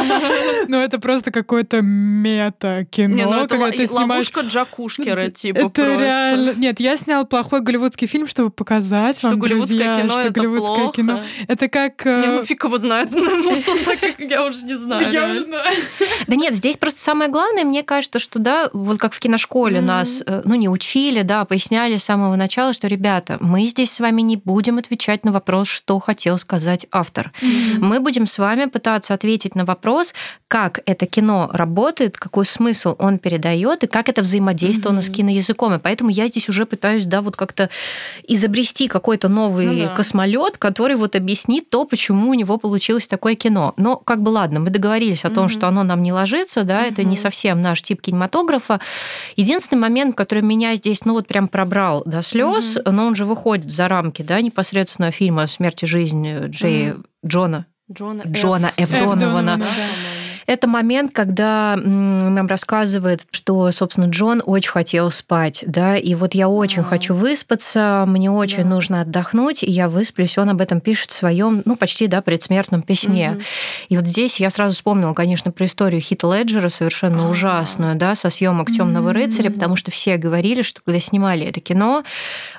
[0.70, 4.10] Ну, это просто какое-то мета-кино, ну это когда ты снимаешь...
[4.10, 6.00] ловушка Джакушкера, типа, это просто.
[6.00, 6.54] реально...
[6.56, 10.32] Нет, я снял плохой голливудский фильм, чтобы показать Что вам, голливудское друзья, кино что это
[10.32, 10.96] голливудское плохо.
[10.96, 11.22] кино...
[11.50, 12.06] Это как...
[12.06, 13.12] э, Не, ну фиг его знает.
[13.44, 15.12] Может, он так, как я уже не знаю.
[15.12, 15.76] Я знаю.
[16.28, 19.88] Да нет, здесь просто самое главное, мне кажется, что да, вот как в киношколе Мгм.
[19.88, 24.00] нас, э, ну, не учили, да, поясняли с самого начала, что, ребята, мы здесь с
[24.00, 27.32] вами не будем отвечать на вопрос, что хотел сказать автор.
[27.42, 27.80] Mm-hmm.
[27.80, 30.14] Мы будем с вами пытаться ответить на вопрос,
[30.48, 35.14] как это кино работает, какой смысл он передает и как это взаимодействовано mm-hmm.
[35.14, 35.74] с киноязыком.
[35.76, 37.70] И поэтому я здесь уже пытаюсь, да, вот как-то
[38.28, 39.88] изобрести какой-то новый ну, да.
[39.90, 43.74] космолет, который вот объяснит то, почему у него получилось такое кино.
[43.78, 45.50] Но как бы ладно, мы договорились о том, mm-hmm.
[45.50, 46.92] что оно нам не ложится, да, mm-hmm.
[46.92, 48.80] это не совсем наш тип кинематографа.
[49.36, 52.92] Единственный момент, который меня здесь, ну вот прям пробрал до слез, mm-hmm.
[52.92, 57.06] но он же выходит за рамки, да, непосредственно фильма «Смерть и жизнь» Джей mm-hmm.
[57.26, 58.94] Джона Джона, Джона Ф.
[58.94, 59.10] Ф.
[59.10, 59.58] Донована.
[59.58, 59.66] Да.
[60.46, 66.50] Это момент, когда нам рассказывает, что, собственно, Джон очень хотел спать, да, и вот я
[66.50, 66.86] очень а.
[66.86, 68.70] хочу выспаться, мне очень да.
[68.70, 70.38] нужно отдохнуть, и я высплюсь.
[70.38, 73.32] Он об этом пишет в своем, ну, почти, да, предсмертном письме.
[73.32, 73.42] Угу.
[73.90, 77.30] И вот здесь я сразу вспомнила, конечно, про историю Хита Леджера, совершенно а.
[77.30, 82.04] ужасную, да, со съемок Темного рыцаря, потому что все говорили, что когда снимали это кино,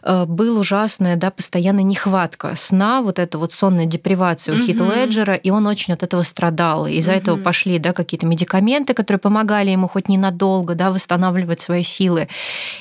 [0.03, 4.59] э, был ужасная, да, постоянная нехватка сна, вот эта вот сонная депривация у.
[4.59, 6.87] Хита Леджера, и он очень от этого страдал.
[6.87, 11.83] И из-за этого пошли да, какие-то медикаменты, которые помогали ему хоть ненадолго да, восстанавливать свои
[11.83, 12.29] силы.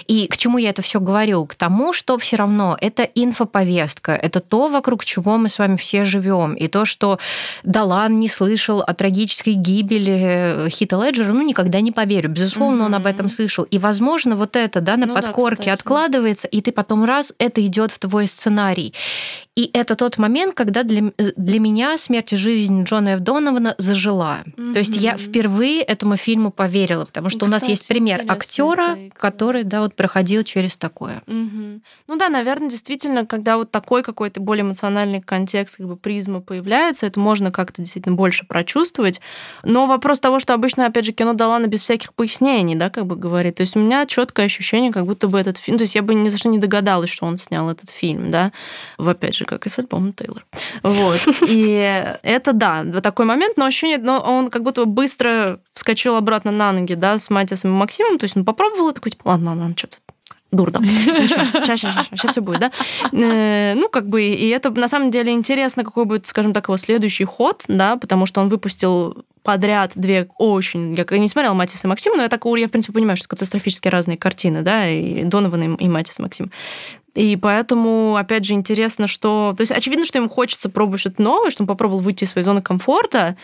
[0.07, 1.45] И к чему я это все говорю?
[1.45, 6.05] К тому, что все равно это инфоповестка, это то, вокруг чего мы с вами все
[6.05, 6.53] живем.
[6.53, 7.19] И то, что
[7.63, 12.29] Далан не слышал о трагической гибели Хита Леджера, ну, никогда не поверю.
[12.29, 12.85] Безусловно, mm-hmm.
[12.85, 13.63] он об этом слышал.
[13.65, 17.65] И, возможно, вот это да, на ну, подкорке да, откладывается, и ты потом раз, это
[17.65, 18.93] идет в твой сценарий.
[19.55, 23.19] И это тот момент, когда для, для меня смерть и жизнь Джона Ф.
[23.19, 24.39] Донована зажила.
[24.45, 24.73] Mm-hmm.
[24.73, 28.97] То есть я впервые этому фильму поверила, потому что Кстати, у нас есть пример актера,
[29.15, 31.21] который да, вот проходил через такое.
[31.27, 31.81] Mm-hmm.
[32.07, 37.05] Ну да, наверное, действительно, когда вот такой какой-то более эмоциональный контекст, как бы призма появляется,
[37.05, 39.21] это можно как-то действительно больше прочувствовать.
[39.61, 43.15] Но вопрос того, что обычно, опять же, кино Далана без всяких пояснений, да, как бы
[43.15, 43.55] говорит.
[43.55, 46.15] То есть у меня четкое ощущение, как будто бы этот фильм, то есть я бы
[46.15, 48.51] ни за что не догадалась, что он снял этот фильм, да,
[48.97, 50.45] в, опять же, же, как и с альбомом Тейлор.
[50.81, 51.19] Вот.
[51.47, 56.71] И это, да, такой момент, но ощущение, но он как будто быстро вскочил обратно на
[56.71, 59.73] ноги, да, с Матисом и Максимом, то есть он попробовал, и такой, типа, ладно, ладно,
[59.75, 59.97] что-то
[60.53, 60.79] дурно.
[60.83, 62.71] Сейчас, сейчас, сейчас, сейчас все будет, да?
[63.11, 66.77] Э, ну, как бы, и это на самом деле интересно, какой будет, скажем так, его
[66.77, 70.95] следующий ход, да, потому что он выпустил подряд две очень...
[70.95, 73.89] Я не смотрела «Матис и Максим», но я так, я, в принципе, понимаю, что катастрофически
[73.89, 76.51] разные картины, да, и Донован, и Матис и Максим.
[77.13, 79.53] И поэтому, опять же, интересно, что...
[79.55, 82.45] То есть очевидно, что ему хочется пробовать что-то новое, что он попробовал выйти из своей
[82.45, 83.37] зоны комфорта,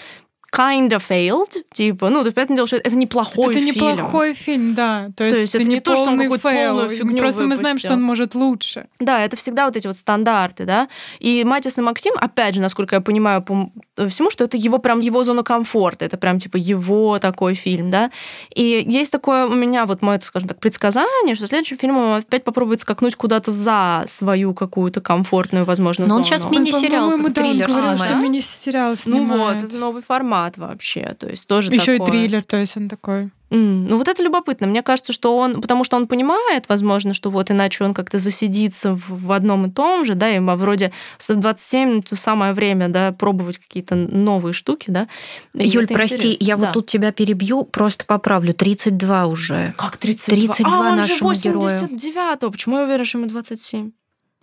[0.52, 3.70] kind of failed, типа, ну, то есть, понятное дело, что это неплохой это фильм.
[3.70, 5.10] Это неплохой фильм, да.
[5.16, 7.48] То есть, то есть это, это не то, что он какую-то полную фигню Просто выпустил.
[7.48, 8.88] мы знаем, что он может лучше.
[9.00, 10.88] Да, это всегда вот эти вот стандарты, да.
[11.20, 13.72] И Матис и Максим, опять же, насколько я понимаю по
[14.10, 18.12] всему, что это его прям его зона комфорта, это прям типа его такой фильм, да.
[18.56, 22.44] И есть такое у меня вот мое, скажем так, предсказание, что следующим фильмом он опять
[22.44, 26.20] попробует скакнуть куда-то за свою какую-то комфортную, возможно, Но зону.
[26.20, 29.28] он сейчас мини-сериал, триллер да, говорил, что мини-сериал снимает.
[29.30, 31.16] Ну вот, это новый формат формат вообще.
[31.18, 32.08] То есть тоже Еще такое...
[32.08, 33.30] и триллер, то есть он такой.
[33.50, 33.88] Mm.
[33.90, 34.68] Ну вот это любопытно.
[34.68, 38.94] Мне кажется, что он, потому что он понимает, возможно, что вот иначе он как-то засидится
[38.94, 43.12] в, в одном и том же, да, и вроде с 27 то самое время, да,
[43.12, 45.08] пробовать какие-то новые штуки, да.
[45.56, 46.44] И Юль, прости, интересно.
[46.46, 46.66] я да.
[46.66, 49.74] вот тут тебя перебью, просто поправлю, 32 уже.
[49.78, 50.36] Как 32?
[50.36, 53.92] 32 а, он нашему же 89-го, почему я уверена, что ему 27?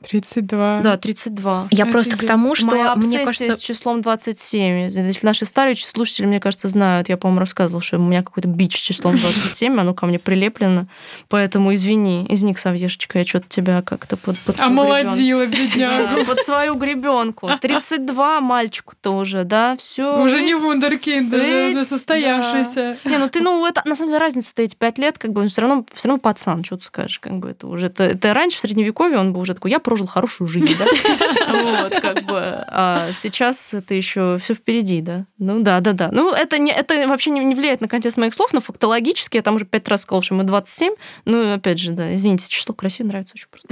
[0.02, 0.80] 32.
[0.82, 1.68] Да, 32.
[1.70, 1.92] Я Офигеть.
[1.92, 3.54] просто к тому, что Моя мне кажется...
[3.54, 4.90] с числом 27.
[4.90, 8.76] Если наши старые слушатели, мне кажется, знают, я, по-моему, рассказывала, что у меня какой-то бич
[8.76, 10.86] с числом 27, оно ко мне прилеплено.
[11.28, 16.26] Поэтому извини, извини, Ксавьешечка, я что-то тебя как-то под, под свою Омолодила, бедняга.
[16.26, 17.48] под свою гребенку.
[17.58, 20.22] 32 мальчику-то уже, да, все.
[20.22, 22.98] Уже не вундеркинд, уже состоявшийся.
[23.04, 25.62] Не, ну ты, ну, это, на самом деле, разница-то эти 5 лет, как бы, все
[25.62, 28.60] равно, все равно пацан, что ты скажешь, как бы, это уже, это, это раньше, в
[28.60, 30.84] Средневековье, он был уже такой, я прожил хорошую жизнь, да?
[31.46, 32.40] Вот, как бы.
[32.66, 35.26] А сейчас это еще все впереди, да?
[35.38, 36.08] Ну да, да, да.
[36.10, 39.42] Ну, это, не, это вообще не, не влияет на контекст моих слов, но фактологически я
[39.42, 40.94] там уже пять раз сказала, что мы 27.
[41.24, 43.68] Ну, опять же, да, извините, число красиво нравится очень просто.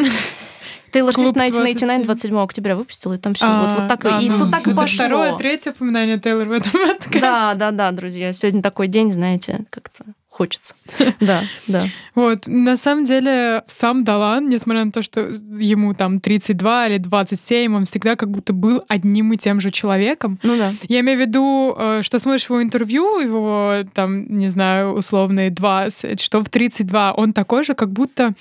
[0.93, 4.01] Тейлор Свифт 1989 27 октября выпустил, и там все а, вот, вот так.
[4.05, 5.07] Да, и ну, тут так и пошло.
[5.07, 7.21] Второе, третье упоминание Тейлор в этом подкасте.
[7.21, 8.33] Да, да, да, друзья.
[8.33, 10.05] Сегодня такой день, знаете, как-то
[10.35, 10.75] хочется.
[11.21, 11.85] Да, да.
[12.15, 17.75] Вот, на самом деле, сам Далан, несмотря на то, что ему там 32 или 27,
[17.75, 20.39] он всегда как будто был одним и тем же человеком.
[20.43, 20.73] Ну да.
[20.89, 26.21] Я имею в виду, э, что смотришь его интервью, его там, не знаю, условные 20,
[26.21, 28.35] что в 32 он такой же, как будто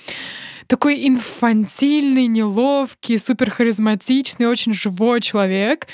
[0.66, 5.86] такой инфантильный, неловкий, супер харизматичный, очень живой человек.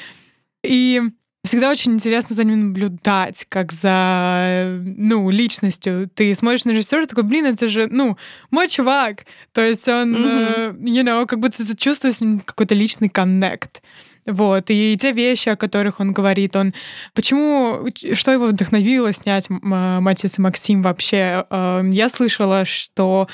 [0.63, 1.03] И
[1.43, 6.11] Всегда очень интересно за ним наблюдать, как за, ну, личностью.
[6.12, 8.18] Ты смотришь на режиссера, такой, блин, это же, ну,
[8.51, 9.24] мой чувак.
[9.53, 10.80] То есть он, mm-hmm.
[10.82, 13.82] you know, как будто ты чувствуешь с ним какой-то личный коннект.
[14.26, 16.74] Вот, и те вещи, о которых он говорит, он...
[17.14, 17.86] Почему...
[18.12, 21.47] Что его вдохновило снять «Матиц и Максим» вообще?
[21.49, 23.28] Эм, я слышала, что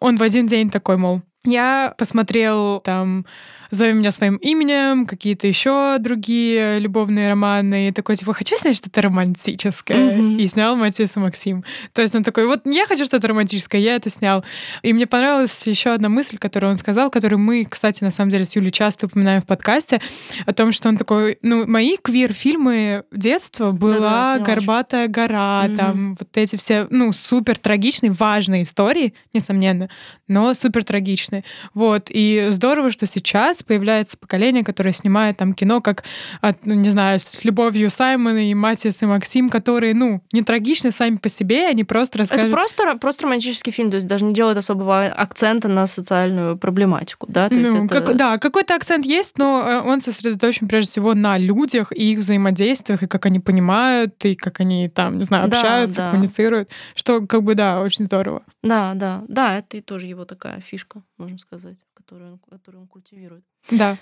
[0.00, 3.24] он в один день такой, мол, я посмотрел там
[3.72, 9.00] «Зови меня своим именем», какие-то еще другие любовные романы, и такой, типа, хочу снять что-то
[9.00, 9.96] романтическое.
[9.96, 10.36] Mm-hmm.
[10.36, 11.64] И снял Матис и Максим.
[11.94, 14.44] То есть он такой, вот я хочу что-то романтическое, я это снял.
[14.82, 18.44] И мне понравилась еще одна мысль, которую он сказал, которую мы, кстати, на самом деле
[18.44, 20.02] с Юлей часто упоминаем в подкасте,
[20.44, 25.12] о том, что он такой, ну, мои квир-фильмы детства была да, «Горбатая очень.
[25.12, 25.76] гора», mm-hmm.
[25.76, 29.88] там вот эти все, ну, супер трагичные, важные истории, несомненно,
[30.28, 31.42] но супер трагичные.
[31.72, 36.04] Вот, и здорово, что сейчас появляется поколение, которое снимает там кино, как,
[36.40, 40.90] от, ну, не знаю, с любовью Саймона и Матис и Максим, которые, ну, не трагичны
[40.90, 42.52] сами по себе, они просто рассказывают...
[42.52, 47.26] Это просто, просто романтический фильм, то есть даже не делает особого акцента на социальную проблематику,
[47.28, 47.48] да?
[47.48, 48.00] То ну, это...
[48.00, 52.18] как, да, какой-то акцент есть, но э, он сосредоточен прежде всего на людях и их
[52.18, 56.10] взаимодействиях, и как они понимают, и как они там, не знаю, общаются, да, да.
[56.10, 58.42] коммуницируют, что как бы, да, очень здорово.
[58.62, 63.44] Да, да, да, это тоже его такая фишка, можно сказать которую он, которую он культивирует.
[63.70, 63.96] Да.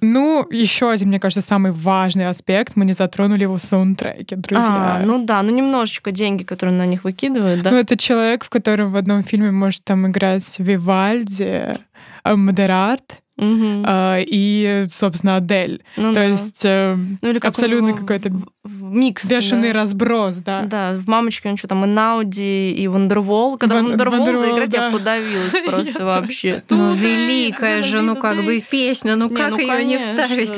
[0.00, 2.76] Ну, еще один, мне кажется, самый важный аспект.
[2.76, 4.96] Мы не затронули его в саундтреке, друзья.
[4.96, 7.70] А, ну да, ну немножечко деньги, которые на них выкидывают, да.
[7.70, 11.74] Ну, это человек, в котором в одном фильме может там играть Вивальди,
[12.24, 13.86] э, Модерат, Угу.
[14.26, 15.82] и, собственно, Адель.
[15.96, 16.24] Ну, То да.
[16.24, 18.30] есть э, ну, или как абсолютно какой-то
[18.64, 19.28] микс.
[19.30, 19.80] Бешеный да.
[19.80, 20.62] разброс, да.
[20.62, 23.56] Да, в «Мамочке» он что там и Науди, и Вандервол.
[23.56, 24.84] Когда Ван, Вандервол, Вандервол заиграть, да.
[24.86, 26.62] я подавилась просто вообще.
[26.68, 30.50] Ну, великая же, ну как бы песня, ну как ее не вставить?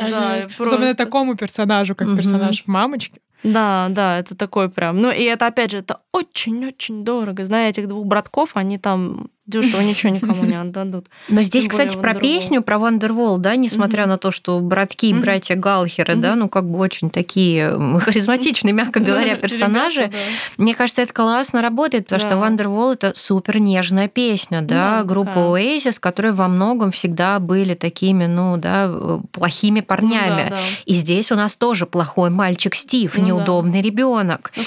[0.59, 3.21] Особенно такому персонажу, как персонаж в «Мамочке».
[3.45, 5.01] Да, да, это такой прям.
[5.01, 7.45] Ну, и это, опять же, это очень-очень дорого.
[7.45, 11.07] Зная этих двух братков, они там дешево ничего никому не отдадут.
[11.29, 15.57] Но здесь, кстати, про песню, про Вандервол, да, несмотря на то, что братки и братья
[15.57, 20.11] Галхеры, да, ну, как бы очень такие харизматичные, мягко говоря, персонажи.
[20.57, 25.99] Мне кажется, это классно работает, потому что Вандервол— это супер нежная песня, да, группа Oasis,
[25.99, 30.53] которые во многом всегда были такими, ну, да, плохими парнями.
[30.85, 34.53] И здесь у нас тоже плохой мальчик Стив, ну неудобный ребенок.
[34.57, 34.63] Ну,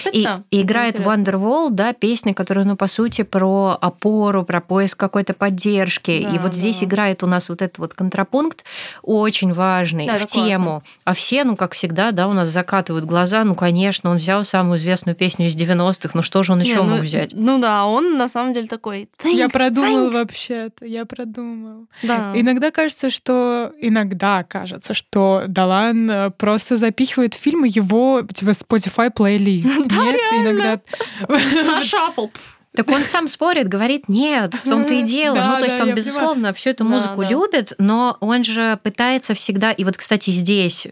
[0.52, 1.00] и играет
[1.36, 6.22] Wonderwall, да, песня, которая, ну, по сути, про опору, про поиск какой-то поддержки.
[6.24, 6.58] Да, и вот да.
[6.58, 8.64] здесь играет у нас вот этот вот контрапункт
[9.02, 10.82] очень важный да, в тему.
[10.82, 10.90] Классно.
[11.04, 13.44] А все, ну, как всегда, да, у нас закатывают глаза.
[13.44, 17.00] Ну, конечно, он взял самую известную песню из 90-х, ну что же он еще мог
[17.00, 17.32] ну, взять?
[17.34, 19.10] Ну да, он на самом деле такой.
[19.24, 20.14] Think, я продумал think.
[20.14, 21.88] вообще-то, я продумал.
[22.04, 22.32] Да.
[22.36, 29.86] Иногда кажется, что иногда кажется, что Далан э, просто запихивает фильмы его типа Spotify плейлист.
[29.96, 30.82] Да, Нет, иногда
[31.66, 32.28] на шаффл.
[32.76, 35.36] Так он сам спорит, говорит, нет, в том-то и дело.
[35.36, 38.78] Да, ну, то есть да, он, безусловно, всю эту музыку да, любит, но он же
[38.84, 40.88] пытается всегда, и вот, кстати, здесь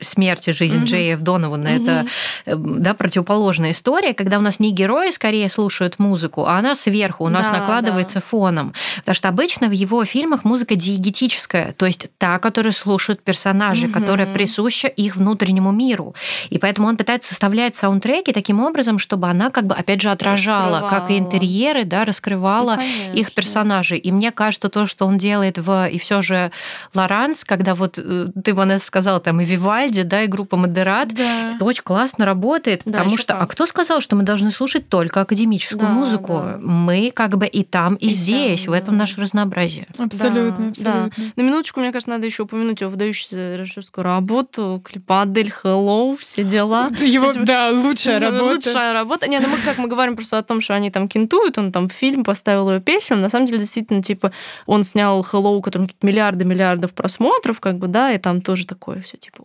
[0.00, 0.84] смерти жизнь mm-hmm.
[0.84, 1.82] Джея Донована mm-hmm.
[1.82, 2.06] это
[2.46, 7.24] эм, да, противоположная история, когда у нас не герои скорее слушают музыку, а она сверху
[7.24, 8.26] у нас да, накладывается да.
[8.26, 8.74] фоном.
[8.98, 13.92] Потому что обычно в его фильмах музыка диегетическая, то есть та, которую слушают персонажи, mm-hmm.
[13.92, 16.14] которая присуща их внутреннему миру.
[16.50, 20.88] И поэтому он пытается составлять саундтреки таким образом, чтобы она как бы опять же отражала,
[20.88, 23.98] как и интерьеры, да, раскрывала ну, их персонажей.
[23.98, 26.52] И мне кажется, то, что он делает в и все же
[26.94, 31.08] Лоранс, когда вот э, ты, Ванесса, сказала там и Виваль, Вивальди, да, и группа Модерат.
[31.14, 31.54] Да.
[31.54, 33.34] Это очень классно работает, да, потому что...
[33.34, 33.48] А как.
[33.48, 36.42] А кто сказал, что мы должны слушать только академическую да, музыку?
[36.44, 36.58] Да.
[36.60, 39.00] Мы как бы и там, и, и здесь, там, в этом да.
[39.00, 39.86] наше разнообразие.
[39.96, 41.12] Абсолютно, да, абсолютно.
[41.16, 41.32] Да.
[41.36, 46.44] На минуточку, мне кажется, надо еще упомянуть его выдающуюся режиссерскую работу, клипа Адель Hello, все
[46.44, 46.90] дела.
[47.00, 48.44] Его, есть, да, лучшая работа.
[48.44, 49.28] Лучшая работа.
[49.28, 51.88] Нет, ну мы как мы говорим просто о том, что они там кентуют, он там
[51.88, 54.32] фильм поставил ее песню, на самом деле действительно, типа,
[54.66, 59.00] он снял Hello, которым какие-то миллиарды миллиардов просмотров, как бы, да, и там тоже такое
[59.00, 59.42] все типа,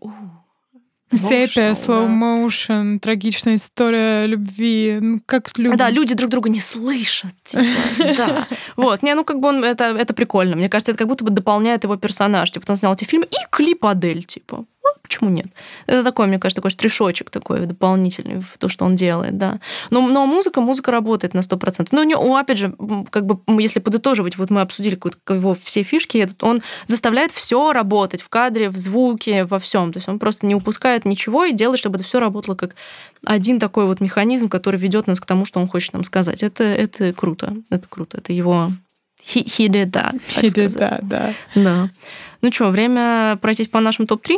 [1.18, 2.99] Сепия, motion, да.
[2.99, 4.99] трагичная история любви.
[5.01, 5.78] Ну, как люди.
[5.78, 7.34] Да, люди друг друга не слышат.
[7.43, 7.64] Типа,
[8.18, 8.47] да.
[8.76, 9.03] Вот.
[9.03, 10.55] Не, ну как бы он, это, это прикольно.
[10.55, 12.51] Мне кажется, это как будто бы дополняет его персонаж.
[12.51, 14.66] Типа, он снял эти фильмы и клип Адель, типа
[15.01, 15.47] почему нет?
[15.86, 19.59] Это такой, мне кажется, такой штришочек такой дополнительный в то, что он делает, да.
[19.89, 21.89] Но, но музыка, музыка работает на 100%.
[21.91, 22.75] Но, не, опять же,
[23.09, 28.21] как бы, если подытоживать, вот мы обсудили его все фишки, этот, он заставляет все работать
[28.21, 29.91] в кадре, в звуке, во всем.
[29.93, 32.75] То есть он просто не упускает ничего и делает, чтобы это все работало как
[33.25, 36.43] один такой вот механизм, который ведет нас к тому, что он хочет нам сказать.
[36.43, 37.55] Это, это круто.
[37.69, 38.17] Это круто.
[38.17, 38.71] Это его
[39.25, 40.19] He, did that.
[40.41, 41.34] He did that, да.
[41.55, 41.89] Да.
[42.41, 44.38] Ну что, время пройтись по нашему топ-3?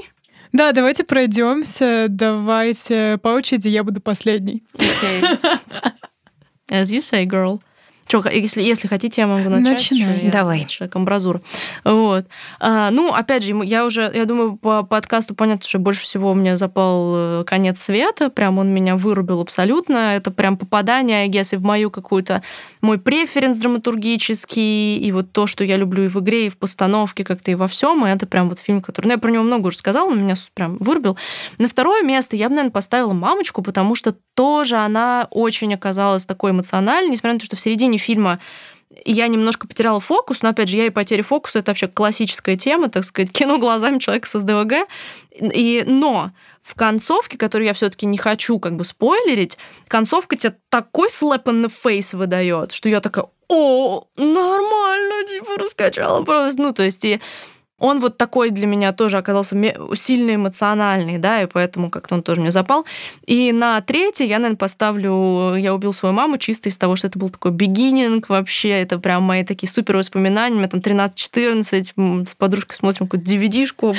[0.52, 2.08] Да, давайте пройдемся.
[2.10, 4.64] Давайте по очереди, я буду последней.
[4.76, 5.40] Okay.
[6.72, 7.62] As you say, girl.
[8.08, 9.92] Что, если, если хотите, я могу начать.
[9.92, 10.30] Начинай.
[10.32, 10.66] Давай.
[10.66, 11.42] Человек амбразур.
[11.84, 12.26] Вот.
[12.60, 16.56] А, ну, опять же, я уже, я думаю, по подкасту понятно, что больше всего мне
[16.56, 18.30] запал э, конец света.
[18.30, 20.16] Прям он меня вырубил абсолютно.
[20.16, 22.44] Это прям попадание, если в мою какую-то
[22.82, 27.24] мой преференс драматургический, и вот то, что я люблю и в игре, и в постановке,
[27.24, 28.06] как-то и во всем.
[28.06, 29.08] И это прям вот фильм, который...
[29.08, 31.18] Ну, я про него много уже сказала, но меня прям вырубил.
[31.58, 36.52] На второе место я бы, наверное, поставила «Мамочку», потому что тоже она очень оказалась такой
[36.52, 38.40] эмоциональной, несмотря на то, что в середине фильма
[39.04, 42.90] я немножко потеряла фокус, но опять же, я и потеря фокуса это вообще классическая тема,
[42.90, 44.88] так сказать, кино глазами человека с СДВГ.
[45.40, 46.32] И, но
[46.62, 49.58] в концовке, которую я все-таки не хочу как бы спойлерить,
[49.88, 56.24] концовка тебе такой slap in the face выдает, что я такая, о, нормально, типа, раскачала
[56.24, 56.62] просто.
[56.62, 57.20] Ну, то есть, и
[57.78, 59.56] он вот такой для меня тоже оказался
[59.94, 62.86] сильно эмоциональный, да, и поэтому как-то он тоже мне запал.
[63.26, 67.20] И на третий я, наверное, поставлю «Я убил свою маму» чисто из того, что это
[67.20, 70.56] был такой бигининг вообще, это прям мои такие супер воспоминания.
[70.56, 73.94] Меня там 13-14, с подружкой смотрим какую-то DVD-шку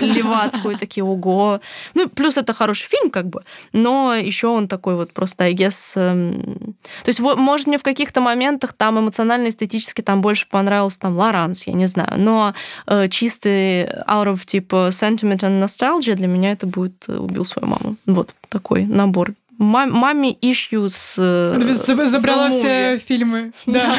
[0.00, 1.60] левацкую, такие, ого.
[1.94, 3.42] Ну, плюс это хороший фильм, как бы,
[3.72, 5.92] но еще он такой вот просто, I guess...
[5.96, 6.76] Эм...
[7.02, 11.72] То есть, может, мне в каких-то моментах там эмоционально-эстетически там больше понравился там Лоранс, я
[11.72, 12.54] не знаю, но
[12.86, 17.68] э, чистый out of типа sentiment and nostalgia, для меня это будет э, «Убил свою
[17.68, 17.96] маму».
[18.06, 21.14] Вот такой набор маме issues.
[21.18, 23.52] Э, забрала все фильмы.
[23.66, 23.96] Да,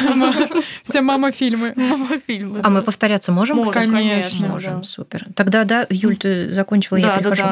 [0.82, 1.74] все мама-фильмы.
[1.76, 2.60] Мама-фильмы.
[2.62, 3.58] А мы повторяться можем?
[3.58, 4.48] Можем, конечно.
[4.48, 5.26] Можем, супер.
[5.34, 7.44] Тогда, да, Юль, ты закончила, я перехожу.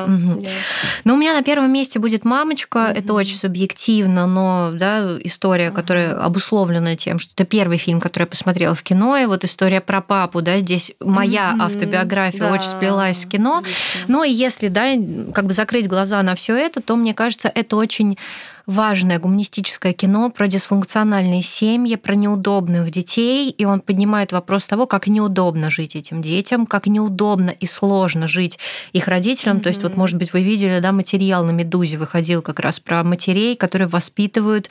[1.04, 2.92] Ну, у меня на первом месте будет «Мамочка».
[2.94, 8.28] Это очень субъективно, но да, история, которая обусловлена тем, что это первый фильм, который я
[8.28, 13.26] посмотрела в кино, и вот история про папу, да, здесь моя автобиография очень сплелась с
[13.26, 13.62] кино.
[14.06, 14.94] Но если, да,
[15.34, 18.18] как бы закрыть глаза на все это, то, мне кажется, это очень очень
[18.66, 25.06] важное гуманистическое кино про дисфункциональные семьи, про неудобных детей, и он поднимает вопрос того, как
[25.06, 28.58] неудобно жить этим детям, как неудобно и сложно жить
[28.92, 29.56] их родителям.
[29.56, 29.62] Mm-hmm.
[29.62, 33.02] То есть вот, может быть, вы видели, да, материал на «Медузе» выходил как раз про
[33.02, 34.68] матерей, которые воспитывают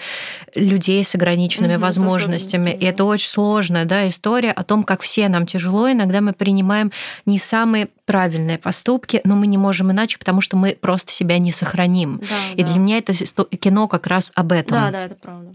[0.54, 2.70] людей с ограниченными mm-hmm, возможностями.
[2.70, 6.92] И это очень сложная да, история о том, как все нам тяжело, иногда мы принимаем
[7.26, 11.52] не самые правильные поступки, но мы не можем иначе, потому что мы просто себя не
[11.52, 12.22] сохраним.
[12.22, 12.72] Да, и да.
[12.72, 14.78] для меня это кино как раз об этом.
[14.78, 15.52] Да, да, это правда.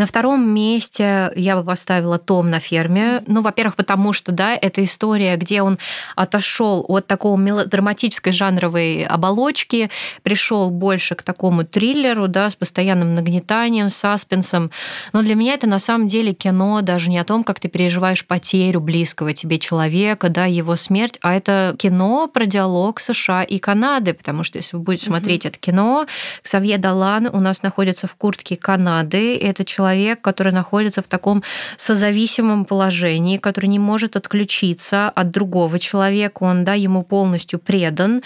[0.00, 3.22] На втором месте я бы поставила Том на ферме.
[3.26, 5.78] Ну, во-первых, потому что, да, это история, где он
[6.16, 9.90] отошел от такого мелодраматической жанровой оболочки,
[10.22, 14.70] пришел больше к такому триллеру, да, с постоянным нагнетанием, саспенсом.
[15.12, 18.24] Но для меня это на самом деле кино даже не о том, как ты переживаешь
[18.24, 24.14] потерю близкого тебе человека, да, его смерть, а это кино про диалог США и Канады,
[24.14, 25.48] потому что если вы будете смотреть mm-hmm.
[25.48, 26.06] это кино,
[26.42, 31.42] Ксавье Далан у нас находится в куртке Канады, это человек, человек, который находится в таком
[31.76, 38.22] созависимом положении, который не может отключиться от другого человека, он да, ему полностью предан.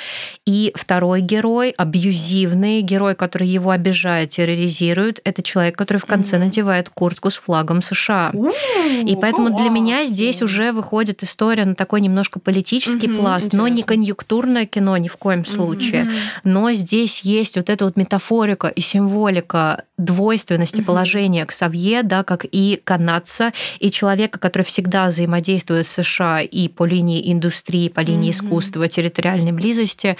[0.47, 6.91] И второй герой, абьюзивный герой, который его обижает, терроризирует, это человек, который в конце надевает
[6.91, 8.33] куртку с флагом США.
[9.07, 13.83] И поэтому для меня здесь уже выходит история на такой немножко политический пласт, но не
[13.83, 16.11] конъюнктурное кино ни в коем случае.
[16.45, 22.81] Но здесь есть вот эта вот метафорика и символика двойственности положения Ксавье, да, как и
[22.83, 28.47] канадца, и человека, который всегда взаимодействует с США и по линии индустрии, по линии mm-hmm.
[28.47, 30.17] искусства, территориальной близости.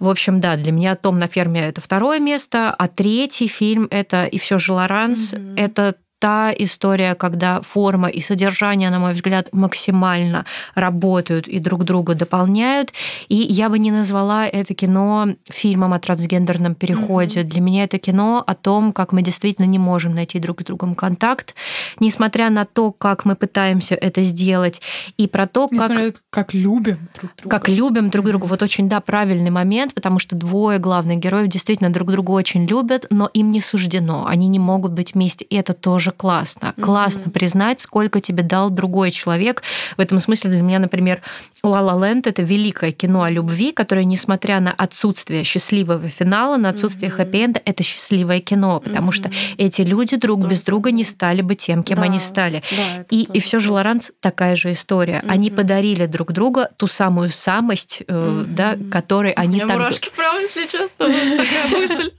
[0.00, 4.26] В общем, да, для меня «Том на ферме»— это второе место, а третий фильм— это
[4.26, 5.56] «И все же Лоранс», mm-hmm.
[5.56, 10.44] это та история, когда форма и содержание, на мой взгляд, максимально
[10.74, 12.92] работают и друг друга дополняют.
[13.28, 17.40] И я бы не назвала это кино фильмом о трансгендерном переходе.
[17.40, 17.44] Mm-hmm.
[17.44, 20.94] Для меня это кино о том, как мы действительно не можем найти друг с другом
[20.94, 21.54] контакт,
[22.00, 24.80] несмотря на то, как мы пытаемся это сделать,
[25.16, 26.14] и про то, как...
[26.30, 27.50] как любим друг друга.
[27.50, 28.44] Как любим друг друга.
[28.46, 33.06] Вот очень, да, правильный момент, потому что двое главных героев действительно друг друга очень любят,
[33.10, 34.26] но им не суждено.
[34.26, 35.44] Они не могут быть вместе.
[35.44, 36.66] И это тоже тоже классно.
[36.66, 36.82] Mm-hmm.
[36.82, 39.62] Классно признать, сколько тебе дал другой человек.
[39.96, 41.20] В этом смысле для меня, например,
[41.62, 46.68] «Ла Ла Ленд»— это великое кино о любви, которое, несмотря на отсутствие счастливого финала, на
[46.68, 47.16] отсутствие mm-hmm.
[47.16, 49.14] хэппи-энда, это счастливое кино, потому mm-hmm.
[49.14, 50.50] что эти люди друг Стой.
[50.50, 52.04] без друга не стали бы тем, кем да.
[52.04, 52.62] они стали.
[52.70, 55.22] Да, и, и все же Лоранс такая же история.
[55.24, 55.30] Mm-hmm.
[55.30, 58.44] Они подарили друг друга ту самую самость, mm-hmm.
[58.54, 59.76] да, которой У они меня так...
[59.76, 61.06] мурашки прямо, если честно.
[61.06, 62.12] Такая мысль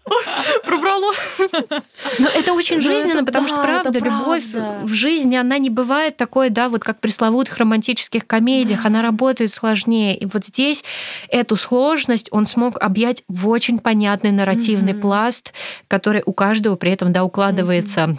[0.65, 1.13] пробрало.
[2.19, 4.45] Но это очень жизненно, потому что, правда, любовь
[4.83, 9.51] в жизни, она не бывает такой, да, вот как в пресловутых романтических комедиях, она работает
[9.51, 10.17] сложнее.
[10.17, 10.83] И вот здесь
[11.29, 15.53] эту сложность он смог объять в очень понятный нарративный пласт,
[15.87, 18.17] который у каждого при этом, да, укладывается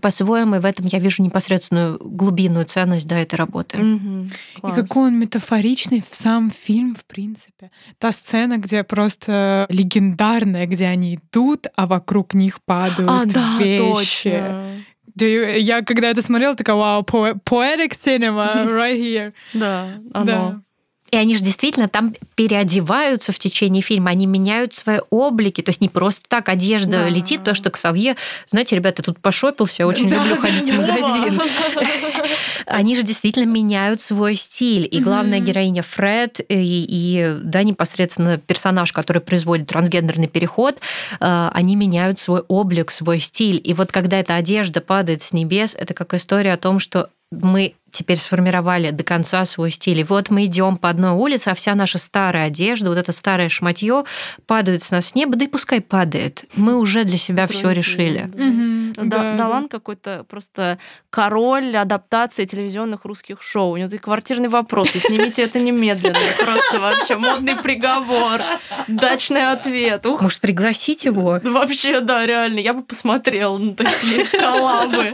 [0.00, 3.78] по-своему, и в этом я вижу непосредственную глубинную ценность да, этой работы.
[3.78, 7.70] И какой он метафоричный в сам фильм, в принципе.
[7.98, 14.30] Та сцена, где просто легендарная, где они идут, а вокруг них падают а, да, вещи.
[14.30, 14.79] Точно.
[15.26, 19.32] Я когда это смотрела, такая, вау, poetic cinema right here.
[19.54, 20.62] Да, оно.
[21.10, 21.18] Да.
[21.18, 25.80] И они же действительно там переодеваются в течение фильма, они меняют свои облики, то есть
[25.80, 27.08] не просто так одежда да.
[27.08, 31.40] летит, то, что Ксавье, знаете, ребята, тут пошопился, очень да, люблю ходить в магазин.
[32.66, 34.86] Они же действительно меняют свой стиль.
[34.90, 40.78] И главная героиня Фред, и, и да, непосредственно персонаж, который производит трансгендерный переход,
[41.18, 43.60] э, они меняют свой облик, свой стиль.
[43.62, 47.74] И вот когда эта одежда падает с небес, это как история о том, что мы
[47.92, 50.00] теперь сформировали до конца свой стиль.
[50.00, 53.48] И вот мы идем по одной улице, а вся наша старая одежда, вот это старое
[53.48, 54.04] шматье
[54.46, 56.44] падает с нас с неба, да и пускай падает.
[56.54, 58.30] Мы уже для себя все решили.
[58.32, 59.06] Угу.
[59.08, 60.78] Да, Далан какой-то просто
[61.10, 63.72] король адаптации телевизионных русских шоу.
[63.72, 66.18] У него квартирный вопрос, и снимите это немедленно.
[66.38, 68.40] Просто вообще модный приговор,
[68.86, 70.06] дачный ответ.
[70.06, 70.22] Ух.
[70.22, 71.40] Может, пригласить его?
[71.42, 72.60] Вообще, да, реально.
[72.60, 75.12] Я бы посмотрела на такие коллабы.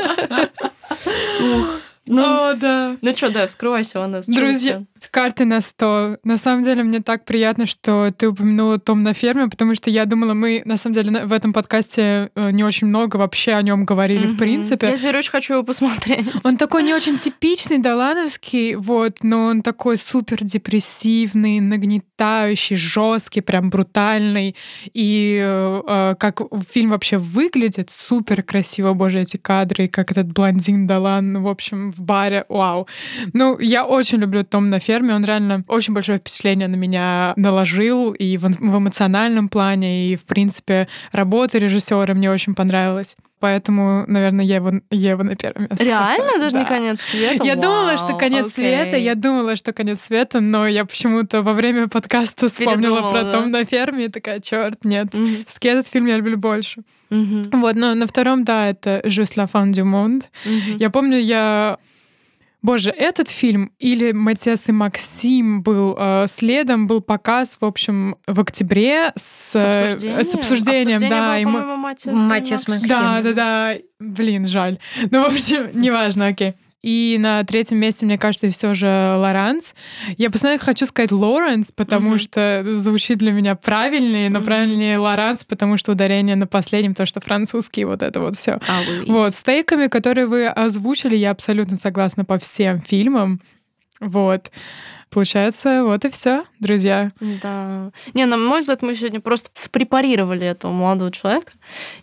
[1.41, 1.81] Ух.
[2.07, 2.97] Ну, О, да.
[3.03, 4.27] Ну что, да, скрывайся у нас.
[4.27, 6.17] Друзья, карты на стол.
[6.23, 10.05] На самом деле, мне так приятно, что ты упомянула Том на ферме, потому что я
[10.07, 13.85] думала, мы, на самом деле, в этом подкасте э, не очень много вообще о нем
[13.85, 14.89] говорили, в принципе.
[14.89, 16.27] Я же очень хочу его посмотреть.
[16.45, 23.69] Он такой не очень типичный, долановский, вот, но он такой супер депрессивный, нагнетающий, жесткий, прям
[23.71, 24.55] брутальный.
[24.93, 26.41] И э, э как
[26.71, 31.49] фильм вообще выглядит, супер красиво, боже, эти кадры, и как этот блондин Далан, ну, в
[31.49, 32.87] общем, в баре, вау.
[33.33, 38.13] Ну, я очень люблю Том на ферме, он реально очень большое впечатление на меня наложил
[38.13, 43.17] и в, в эмоциональном плане, и, в принципе, работа режиссера мне очень понравилась.
[43.39, 45.85] Поэтому, наверное, я его, я его на первое место.
[45.85, 46.25] Реально?
[46.25, 46.39] Поставила.
[46.39, 46.59] Даже да.
[46.61, 47.45] не конец света?
[47.45, 48.55] Я Вау, думала, что конец okay.
[48.55, 53.25] света, я думала, что конец света, но я почему-то во время подкаста вспомнила Передумала, про
[53.25, 53.33] да?
[53.33, 55.09] Том на ферме и такая, черт, нет.
[55.09, 55.45] Mm-hmm.
[55.47, 56.83] Все-таки этот фильм я люблю больше.
[57.11, 57.61] Mm-hmm.
[57.61, 60.25] Вот, но на втором, да, это «Juste la fin du monde».
[60.45, 60.77] Mm-hmm.
[60.79, 61.79] Я помню, я
[62.67, 68.41] Боже, этот фильм или «Матиас и Максим» был э, следом, был показ, в общем, в
[68.41, 71.27] октябре с, с обсуждением, с обсуждением Обсуждение да.
[71.29, 71.77] Было, и мы...
[71.77, 72.89] Матиас, Максим.
[72.89, 73.75] Да, да, да.
[74.01, 74.79] Блин, жаль.
[75.13, 76.55] Ну, в общем, неважно, окей.
[76.83, 79.75] И на третьем месте, мне кажется, все же Лоранс.
[80.19, 82.19] Я постоянно хочу сказать Лоренс, потому mm-hmm.
[82.19, 84.45] что звучит для меня правильнее, но mm-hmm.
[84.45, 88.53] правильнее Лоранс, потому что ударение на последнем, то, что французский, вот это вот все.
[88.53, 89.05] А, oui.
[89.07, 93.41] Вот, с тейками, которые вы озвучили, я абсолютно согласна по всем фильмам.
[94.01, 94.51] Вот.
[95.17, 97.11] Получается, вот и все, друзья.
[97.21, 97.91] Да.
[98.13, 101.53] Не, на мой взгляд, мы сегодня просто спрепарировали этого молодого человека.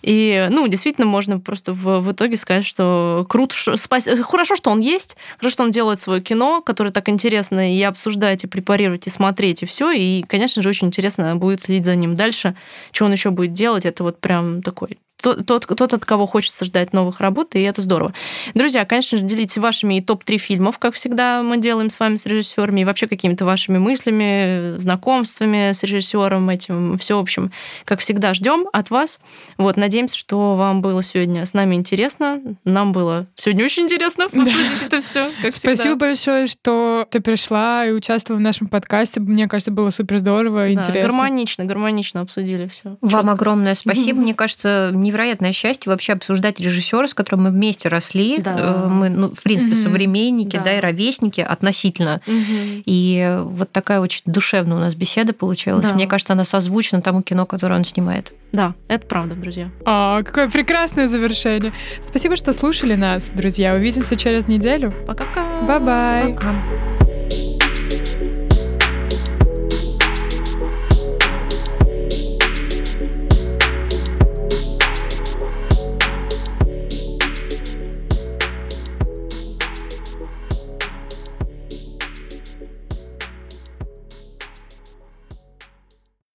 [0.02, 4.10] И, ну, действительно, можно просто в, в итоге сказать, что круто, что, спас...
[4.24, 8.46] хорошо, что он есть, хорошо, что он делает свое кино, которое так интересно и обсуждать,
[8.46, 9.92] и препарировать, и смотреть, и все.
[9.92, 12.56] И, конечно же, очень интересно будет следить за ним дальше,
[12.92, 13.86] что он еще будет делать.
[13.86, 17.82] Это вот прям такой тот, тот, тот, от кого хочется ждать новых работ, и это
[17.82, 18.14] здорово.
[18.54, 22.82] Друзья, конечно же, делитесь вашими топ-3 фильмов, как всегда мы делаем с вами, с режиссерами,
[22.82, 26.98] и вообще какими-то вашими мыслями, знакомствами с режиссером этим.
[26.98, 27.52] Все, в общем,
[27.86, 29.20] как всегда, ждем от вас.
[29.58, 32.42] Вот, надеемся, что вам было сегодня с нами интересно.
[32.66, 35.30] Нам было сегодня очень интересно обсудить это все.
[35.50, 39.22] Спасибо большое, что ты пришла и участвовала в нашем подкасте.
[39.22, 41.02] Мне кажется, было супер здорово и интересно.
[41.02, 42.98] Гармонично, гармонично обсудили все.
[43.00, 44.20] Вам огромное спасибо.
[44.24, 48.40] Мне кажется, не невероятное счастье вообще обсуждать режиссера, с которым мы вместе росли.
[48.40, 48.56] Да.
[48.58, 49.80] Э, мы, ну, в принципе, угу.
[49.80, 50.64] современники, да.
[50.64, 52.22] да, и ровесники относительно.
[52.26, 52.84] Угу.
[52.86, 55.86] И вот такая очень душевная у нас беседа получилась.
[55.86, 55.94] Да.
[55.94, 58.34] Мне кажется, она созвучна тому кино, которое он снимает.
[58.52, 59.70] Да, это правда, друзья.
[59.86, 61.72] А, какое прекрасное завершение.
[62.02, 63.74] Спасибо, что слушали нас, друзья.
[63.74, 64.94] Увидимся через неделю.
[65.08, 65.62] Пока-пока.
[65.68, 66.34] Bye-bye.
[66.34, 67.03] Пока.